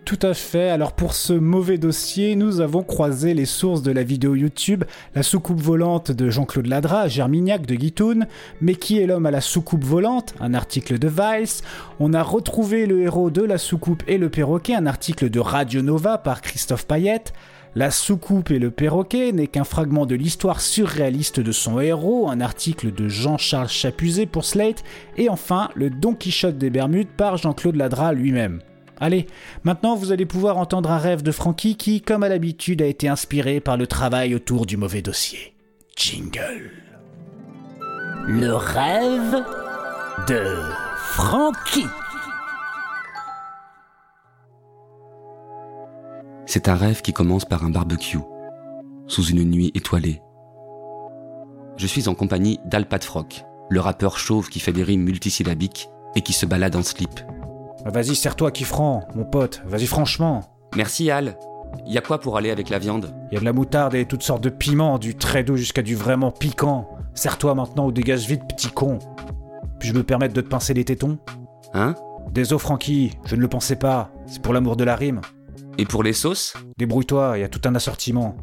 [0.06, 0.70] Tout à fait.
[0.70, 4.84] Alors pour ce mauvais dossier, nous avons croisé les sources de la vidéo YouTube,
[5.16, 8.28] la soucoupe volante de Jean-Claude Ladra, Germignac de Guitoun,
[8.60, 11.62] mais qui est l'homme à la soucoupe volante, un article de Vice.
[12.02, 15.82] On a retrouvé le héros de la soucoupe et le perroquet, un article de Radio
[15.82, 17.32] Nova par Christophe Payette.
[17.74, 22.42] La soucoupe et le perroquet n'est qu'un fragment de l'histoire surréaliste de son héros, un
[22.42, 24.84] article de Jean-Charles Chapuzet pour Slate,
[25.18, 28.60] et enfin le Don Quichotte des Bermudes par Jean-Claude Ladra lui-même.
[29.00, 29.28] Allez,
[29.64, 33.08] maintenant vous allez pouvoir entendre un rêve de Frankie qui, comme à l'habitude, a été
[33.08, 35.54] inspiré par le travail autour du mauvais dossier.
[35.96, 36.72] Jingle.
[38.28, 39.44] Le rêve
[40.28, 40.44] de
[40.98, 41.88] Frankie.
[46.46, 48.20] C'est un rêve qui commence par un barbecue,
[49.08, 50.22] sous une nuit étoilée.
[51.78, 56.22] Je suis en compagnie d'Al Frock, le rappeur chauve qui fait des rimes multisyllabiques et
[56.22, 57.20] qui se balade en slip.
[57.86, 59.62] Bah, vas-y, serre-toi, franc, mon pote.
[59.66, 60.42] Vas-y, franchement.
[60.76, 61.38] Merci, Al.
[61.86, 63.14] Y a quoi pour aller avec la viande?
[63.32, 65.96] Y a de la moutarde et toutes sortes de piments, du très doux jusqu'à du
[65.96, 66.90] vraiment piquant.
[67.14, 69.00] Serre-toi maintenant ou dégage vite, petit con.
[69.80, 71.18] Puis-je me permettre de te pincer les tétons
[71.74, 71.96] Hein?
[72.32, 74.12] Désolé, Francky, je ne le pensais pas.
[74.28, 75.22] C'est pour l'amour de la rime.
[75.78, 76.54] Et pour les sauces?
[76.78, 78.38] Débrouille-toi, y a tout un assortiment.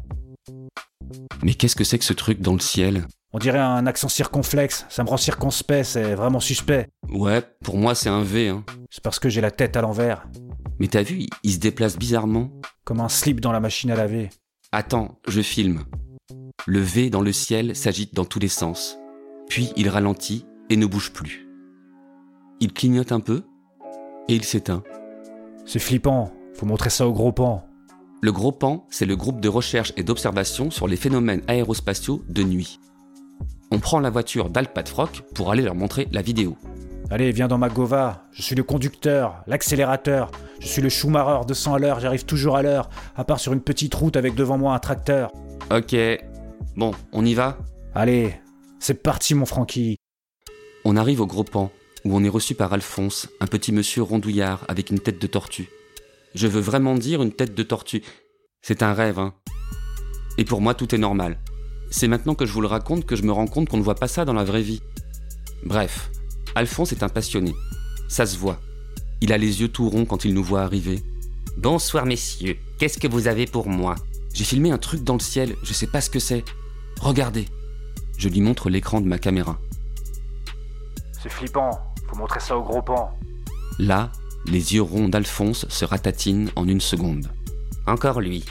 [1.43, 3.07] Mais qu'est-ce que c'est que ce truc dans le ciel?
[3.33, 6.89] On dirait un accent circonflexe, ça me rend circonspect, c'est vraiment suspect.
[7.09, 8.65] Ouais, pour moi c'est un V, hein.
[8.89, 10.27] C'est parce que j'ai la tête à l'envers.
[10.79, 12.49] Mais t'as vu, il se déplace bizarrement
[12.83, 14.29] Comme un slip dans la machine à laver.
[14.73, 15.83] Attends, je filme.
[16.65, 18.97] Le V dans le ciel s'agite dans tous les sens.
[19.47, 21.47] Puis il ralentit et ne bouge plus.
[22.59, 23.43] Il clignote un peu
[24.27, 24.83] et il s'éteint.
[25.65, 27.65] C'est flippant, faut montrer ça au gros pan.
[28.23, 32.43] Le Gros Pan, c'est le groupe de recherche et d'observation sur les phénomènes aérospatiaux de
[32.43, 32.79] nuit.
[33.73, 36.57] On prend la voiture d'Alpat Frock pour aller leur montrer la vidéo.
[37.09, 38.25] Allez, viens dans ma Gova.
[38.33, 40.29] Je suis le conducteur, l'accélérateur.
[40.59, 43.61] Je suis le Schumacher 200 à l'heure, j'arrive toujours à l'heure, à part sur une
[43.61, 45.31] petite route avec devant moi un tracteur.
[45.71, 45.95] Ok.
[46.75, 47.57] Bon, on y va?
[47.95, 48.35] Allez,
[48.79, 49.95] c'est parti mon Francky.
[50.83, 51.71] On arrive au Gros Pan,
[52.03, 55.69] où on est reçu par Alphonse, un petit monsieur rondouillard avec une tête de tortue.
[56.35, 58.03] Je veux vraiment dire une tête de tortue.
[58.61, 59.33] C'est un rêve, hein.
[60.37, 61.37] Et pour moi, tout est normal.
[61.91, 63.95] C'est maintenant que je vous le raconte que je me rends compte qu'on ne voit
[63.95, 64.81] pas ça dans la vraie vie.
[65.65, 66.09] Bref,
[66.55, 67.53] Alphonse est un passionné.
[68.07, 68.59] Ça se voit.
[69.19, 71.03] Il a les yeux tout ronds quand il nous voit arriver.
[71.57, 73.95] Bonsoir messieurs, qu'est-ce que vous avez pour moi?
[74.33, 76.45] J'ai filmé un truc dans le ciel, je sais pas ce que c'est.
[77.01, 77.45] Regardez.
[78.17, 79.59] Je lui montre l'écran de ma caméra.
[81.21, 81.71] C'est flippant,
[82.09, 83.11] faut montrer ça au gros pan.
[83.79, 84.11] Là,
[84.45, 87.29] les yeux ronds d'Alphonse se ratatinent en une seconde.
[87.85, 88.45] Encore lui.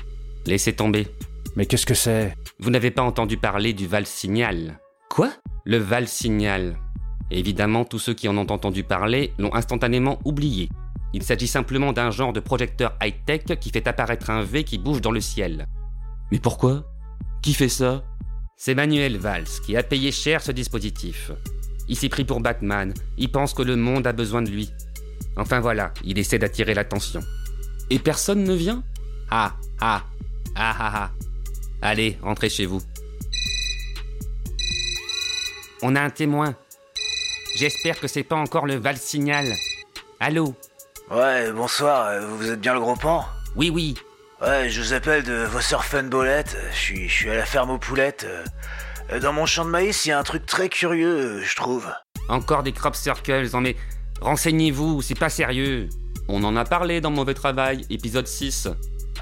[0.45, 1.09] Laissez tomber.
[1.57, 2.35] Mais qu'est-ce que c'est?
[2.59, 4.79] Vous n'avez pas entendu parler du Val Signal
[5.09, 5.31] Quoi?
[5.65, 6.77] Le Val Signal.
[7.31, 10.69] Évidemment, tous ceux qui en ont entendu parler l'ont instantanément oublié.
[11.13, 15.01] Il s'agit simplement d'un genre de projecteur high-tech qui fait apparaître un V qui bouge
[15.01, 15.67] dans le ciel.
[16.31, 16.85] Mais pourquoi?
[17.43, 18.05] Qui fait ça?
[18.57, 21.33] C'est Manuel Valls qui a payé cher ce dispositif.
[21.89, 24.71] Il s'est pris pour Batman, il pense que le monde a besoin de lui.
[25.37, 27.21] Enfin voilà, il essaie d'attirer l'attention.
[27.91, 28.85] Et personne ne vient?
[29.31, 30.05] Ah, ah,
[30.55, 31.11] ah, ah, ah.
[31.83, 32.81] Allez, rentrez chez vous.
[35.83, 36.55] On a un témoin.
[37.57, 39.55] J'espère que c'est pas encore le Val Signal.
[40.21, 40.55] Allô
[41.11, 43.25] Ouais, bonsoir, euh, vous êtes bien le gros pan
[43.57, 43.95] Oui, oui.
[44.41, 47.71] Ouais, je vous appelle de vos Fun Bolette, je suis, je suis à la ferme
[47.71, 48.27] aux poulettes.
[49.11, 51.57] Euh, Dans mon champ de maïs, il y a un truc très curieux, euh, je
[51.57, 51.91] trouve.
[52.29, 53.75] Encore des crop circles, non mais
[54.21, 55.89] renseignez-vous, c'est pas sérieux.
[56.29, 58.69] On en a parlé dans Mauvais Travail, épisode 6.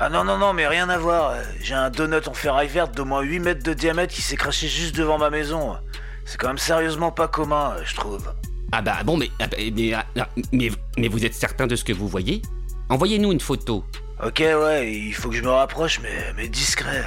[0.01, 1.35] Ah non, non, non, mais rien à voir.
[1.61, 4.69] J'ai un donut en ferraille verte d'au moins 8 mètres de diamètre qui s'est craché
[4.69, 5.77] juste devant ma maison.
[6.25, 8.33] C'est quand même sérieusement pas commun, je trouve.
[8.71, 11.93] Ah bah bon, mais, ah mais, ah, mais, mais vous êtes certain de ce que
[11.93, 12.43] vous voyez?
[12.91, 13.85] Envoyez-nous une photo.
[14.23, 17.05] Ok, ouais, il faut que je me rapproche, mais, mais discret.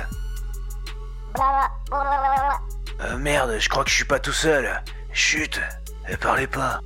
[3.00, 4.84] Euh, merde, je crois que je suis pas tout seul.
[5.14, 5.62] Chut,
[6.10, 6.82] et parlez pas.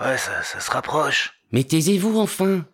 [0.00, 1.32] Ouais, ça, ça se rapproche.
[1.50, 2.64] Mais taisez-vous enfin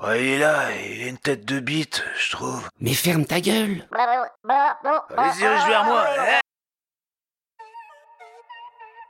[0.00, 2.68] Ouais, il est là, il a une tête de bite, je trouve.
[2.80, 6.40] Mais ferme ta gueule Allez, dirige vers moi hein.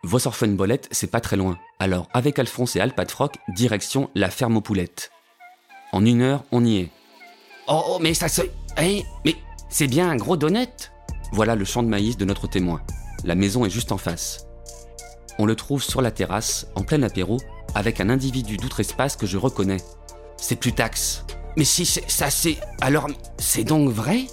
[0.02, 1.58] Vos Bolette, c'est pas très loin.
[1.78, 5.12] Alors, avec Alphonse et Alpatfroc, direction la ferme aux poulettes.
[5.92, 6.90] En une heure, on y est.
[7.68, 8.42] Oh, oh mais ça se...
[8.76, 9.34] Hein mais
[9.70, 10.92] c'est bien un gros donut
[11.32, 12.82] Voilà le champ de maïs de notre témoin.
[13.24, 14.46] La maison est juste en face.
[15.38, 17.38] On le trouve sur la terrasse, en plein apéro,
[17.74, 19.78] avec un individu d'outre-espace que je reconnais.
[20.36, 21.24] C'est Plutax.
[21.56, 22.56] Mais si c'est ça c'est...
[22.80, 23.08] Alors,
[23.38, 24.26] c'est donc vrai?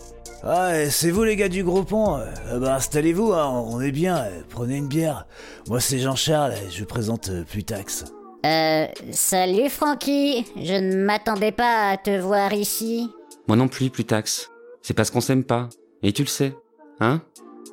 [0.43, 2.17] Ouais, c'est vous les gars du gros pont.
[2.17, 4.17] Euh, bah installez-vous, hein, on est bien.
[4.17, 5.25] euh, Prenez une bière.
[5.67, 8.05] Moi c'est Jean-Charles, je présente euh, Plutax.
[8.45, 13.09] Euh, salut Francky, je ne m'attendais pas à te voir ici.
[13.47, 14.51] Moi non plus, Plutax.
[14.83, 15.67] C'est parce qu'on s'aime pas.
[16.03, 16.53] Et tu le sais.
[16.99, 17.21] Hein?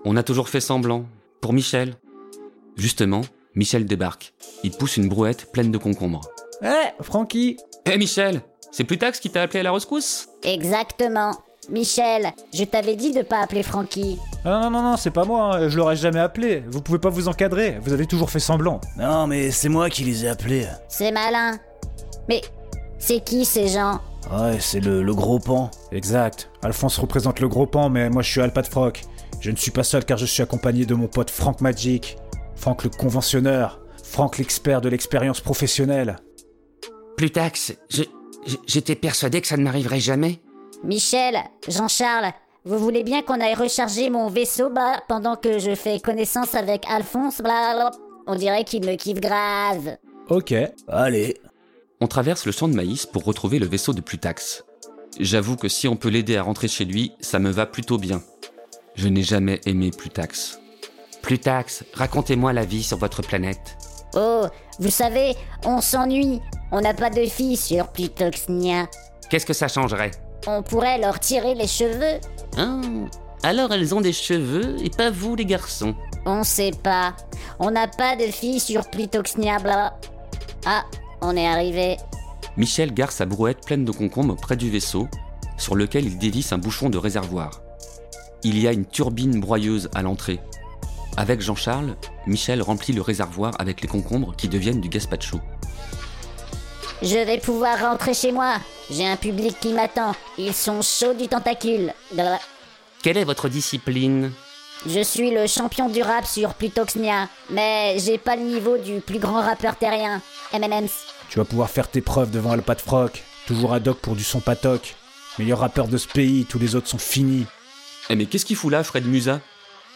[0.06, 1.04] On a toujours fait semblant.
[1.42, 1.96] Pour Michel.
[2.76, 3.20] Justement,
[3.54, 4.32] Michel débarque.
[4.62, 6.22] Il pousse une brouette pleine de concombres.
[6.62, 8.40] Eh, Francky Hé Michel
[8.70, 10.28] C'est Plutax qui t'a appelé à la rescousse?
[10.42, 11.32] Exactement.
[11.70, 14.18] Michel, je t'avais dit de pas appeler Francky.
[14.44, 16.64] Ah non, non, non, c'est pas moi, hein, je l'aurais jamais appelé.
[16.68, 18.80] Vous pouvez pas vous encadrer, vous avez toujours fait semblant.
[18.98, 20.66] Non, mais c'est moi qui les ai appelés.
[20.88, 21.58] C'est malin.
[22.28, 22.40] Mais
[22.98, 24.00] c'est qui ces gens?
[24.32, 25.70] Ouais, c'est le, le gros pan.
[25.92, 26.50] Exact.
[26.62, 29.02] Alphonse représente le gros pan, mais moi je suis Alpat Froc.
[29.40, 32.16] Je ne suis pas seul car je suis accompagné de mon pote Franck Magic.
[32.62, 33.80] Franck le conventionneur.
[34.04, 36.14] Franck l'expert de l'expérience professionnelle.
[37.16, 38.04] Plutax, je,
[38.46, 40.40] je- j'étais persuadé que ça ne m'arriverait jamais.
[40.84, 42.30] Michel, Jean-Charles,
[42.64, 46.84] vous voulez bien qu'on aille recharger mon vaisseau bah, pendant que je fais connaissance avec
[46.88, 47.90] Alphonse bla
[48.28, 49.96] On dirait qu'il me kiffe grave.
[50.28, 50.54] Ok.
[50.86, 51.40] Allez.
[52.00, 54.64] On traverse le champ de maïs pour retrouver le vaisseau de Plutax.
[55.18, 58.22] J'avoue que si on peut l'aider à rentrer chez lui, ça me va plutôt bien.
[58.94, 60.60] Je n'ai jamais aimé Plutax.
[61.22, 63.78] Plutax, racontez-moi la vie sur votre planète.
[64.14, 64.46] Oh,
[64.78, 66.40] vous savez, on s'ennuie.
[66.72, 68.88] On n'a pas de filles sur Plutoxnia.
[69.30, 70.10] Qu'est-ce que ça changerait?
[70.46, 72.20] On pourrait leur tirer les cheveux.
[72.58, 72.80] Ah,
[73.42, 75.94] alors elles ont des cheveux et pas vous les garçons?
[76.26, 77.14] On sait pas.
[77.58, 79.98] On n'a pas de filles sur Plutoxnia bla.
[80.66, 80.84] Ah,
[81.20, 81.96] on est arrivé.
[82.56, 85.08] Michel gare sa brouette pleine de concombres près du vaisseau,
[85.56, 87.62] sur lequel il dévisse un bouchon de réservoir.
[88.42, 90.40] Il y a une turbine broyeuse à l'entrée.
[91.16, 91.96] Avec Jean-Charles,
[92.26, 95.40] Michel remplit le réservoir avec les concombres qui deviennent du gazpacho.
[97.02, 98.54] Je vais pouvoir rentrer chez moi.
[98.90, 100.14] J'ai un public qui m'attend.
[100.38, 101.92] Ils sont chauds du tentacule.
[103.02, 104.30] Quelle est votre discipline?
[104.86, 109.18] Je suis le champion du rap sur Plutoxnia, mais j'ai pas le niveau du plus
[109.18, 110.20] grand rappeur terrien,
[110.52, 110.92] M&M's.
[111.28, 113.22] Tu vas pouvoir faire tes preuves devant Alpat Froc.
[113.46, 114.96] Toujours ad hoc pour du son patoc.
[115.38, 117.46] Meilleur rappeur de ce pays, tous les autres sont finis.
[118.10, 119.40] Eh mais qu'est-ce qu'il fout là, Fred Musa?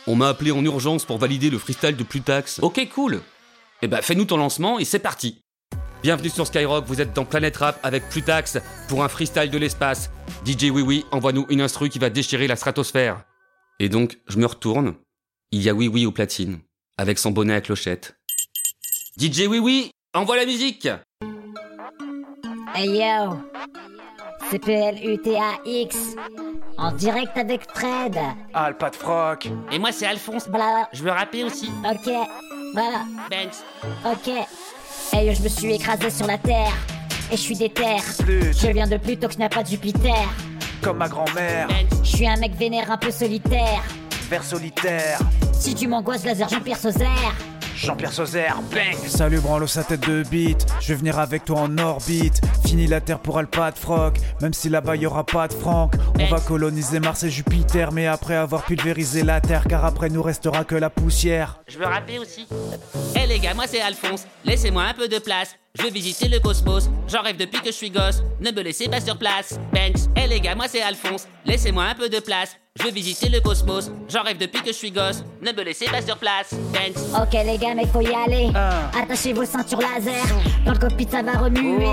[0.06, 2.60] On m'a appelé en urgence pour valider le freestyle de Plutax.
[2.62, 3.20] Ok, cool
[3.82, 5.40] Eh ben, fais-nous ton lancement et c'est parti
[6.02, 10.10] Bienvenue sur Skyrock, vous êtes dans Planète Rap avec Plutax pour un freestyle de l'espace.
[10.44, 13.24] DJ Oui Oui, envoie-nous une instru qui va déchirer la stratosphère.
[13.80, 14.94] Et donc, je me retourne.
[15.50, 16.60] Il y a Oui Oui au platine,
[16.96, 18.16] avec son bonnet à clochette.
[19.18, 20.88] DJ Oui Oui, envoie la musique
[22.74, 23.38] Hey yo
[24.50, 25.96] C'est PLUTAX
[26.78, 28.16] En direct avec Fred
[28.54, 29.48] Ah, le pas de froc.
[29.72, 30.48] Et moi, c'est Alphonse.
[30.48, 30.88] Voilà.
[30.92, 31.70] Je veux rapper aussi.
[31.84, 32.12] Ok,
[32.72, 33.04] voilà.
[33.30, 33.64] Banks.
[34.04, 34.32] Ok.
[35.12, 36.72] Hey, je me suis écrasé sur la Terre.
[37.32, 38.02] Et je suis des terres.
[38.28, 40.14] Je viens de Pluto qui n'a pas de Jupiter.
[40.80, 41.66] Comme ma grand-mère.
[42.04, 43.82] Je suis un mec vénère un peu solitaire.
[44.30, 45.18] Vers solitaire.
[45.52, 47.34] Si tu m'angoisses, laser Jean-Pierre Sauzère.
[47.76, 51.78] Jean-Pierre Sauzère, bang Salut Branlo sa tête de bite, je vais venir avec toi en
[51.78, 52.40] orbite.
[52.66, 55.92] Fini la Terre pour Alpa de Froc, même si là-bas y aura pas de Franck.
[56.18, 60.22] On va coloniser Mars et Jupiter, mais après avoir pulvérisé la Terre, car après nous
[60.22, 61.60] restera que la poussière.
[61.68, 62.48] Je veux rapper aussi.
[63.14, 64.26] Eh les gars, moi c'est Alphonse.
[64.44, 65.54] Laissez-moi un peu de place.
[65.78, 66.88] Je veux visiter le cosmos.
[67.08, 68.22] J'en rêve depuis que je suis gosse.
[68.40, 69.58] Ne me laissez pas sur place.
[69.72, 70.08] Banks.
[70.16, 71.26] Eh les gars, moi c'est Alphonse.
[71.44, 72.56] Laissez-moi un peu de place.
[72.78, 73.90] Je veux visiter le cosmos.
[74.08, 75.24] J'en rêve depuis que je suis gosse.
[75.40, 76.52] Ne me laissez pas sur place.
[76.72, 77.22] Banks.
[77.22, 78.50] Ok les gars, mais faut y aller.
[79.00, 80.26] Attachez vos ceintures laser.
[80.64, 81.88] Dans le cockpit, ça va remuer.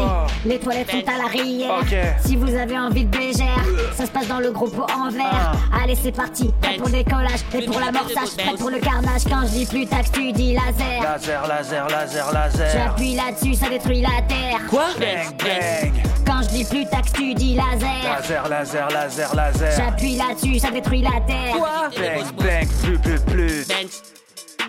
[0.45, 1.79] Les toilettes sont à l'arrière.
[1.81, 1.95] Ok.
[2.25, 3.63] Si vous avez envie de bégère,
[3.95, 5.53] ça se passe dans le gros pot en verre.
[5.81, 6.51] Allez, c'est parti.
[6.61, 9.23] Prêt pour le décollage, prêt pour l'amorçage, prêt pour le carnage.
[9.29, 11.01] Quand je dis plus taxe, tu dis laser.
[11.01, 12.69] Laser, laser, laser, laser.
[12.71, 14.59] J'appuie là-dessus, ça détruit la terre.
[14.69, 15.91] Quoi Bang, bang.
[16.25, 18.03] Quand je dis plus taxe, tu dis laser.
[18.03, 19.71] Laser, laser, laser, laser.
[19.75, 21.55] J'appuie là-dessus, ça détruit la terre.
[21.57, 23.67] Bang, bang, plus, plus, plus.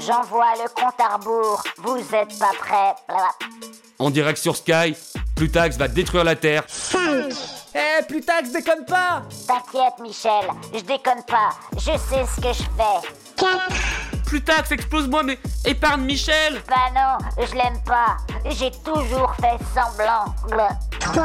[0.07, 1.63] J'envoie le compte à rebours.
[1.79, 3.17] Vous êtes pas prêts.
[3.99, 4.97] En direct sur Sky,
[5.37, 6.65] Plutax va détruire la Terre.
[6.67, 6.99] 5.
[7.75, 10.49] Eh, Plutax, déconne pas T'inquiète, Michel.
[10.73, 11.51] Je déconne pas.
[11.77, 13.09] Je sais ce que je fais.
[13.37, 13.49] 4.
[14.35, 18.17] Plutax, explose-moi, mais épargne Michel Bah non, je l'aime pas.
[18.51, 20.25] J'ai toujours fait semblant.
[20.99, 21.25] 3.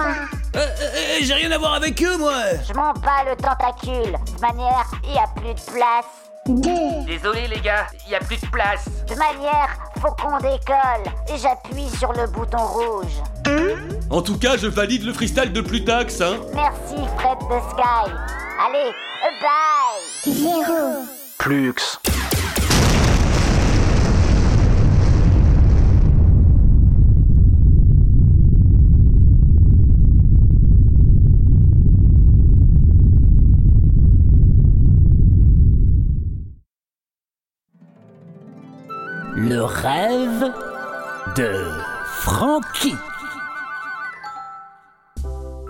[1.20, 2.36] J'ai rien à voir avec eux, moi
[2.68, 4.16] Je m'en bats le tentacule.
[4.36, 6.06] De manière, il y a plus de place.
[6.46, 6.70] 2.
[7.08, 8.86] Désolé les gars, y a plus de place.
[9.08, 11.12] De manière, faut qu'on décolle.
[11.36, 14.04] J'appuie sur le bouton rouge.
[14.12, 18.12] En tout cas, je valide le freestyle de Plutax, hein Merci, Fred de Sky.
[18.68, 18.92] Allez,
[19.42, 21.08] bye 0.
[21.40, 22.00] Plux.
[39.42, 40.52] Le rêve
[41.38, 41.64] de
[42.06, 42.94] Frankie.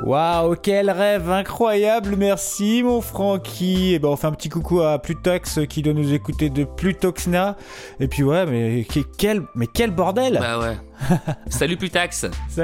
[0.02, 3.94] Waouh, quel rêve incroyable, merci mon Francky.
[3.94, 7.58] Et ben on fait un petit coucou à Plutox qui doit nous écouter de Plutoxna.
[8.00, 8.88] Et puis ouais, mais
[9.20, 10.78] quel, mais quel bordel Bah ouais.
[11.50, 12.26] Salut Plutax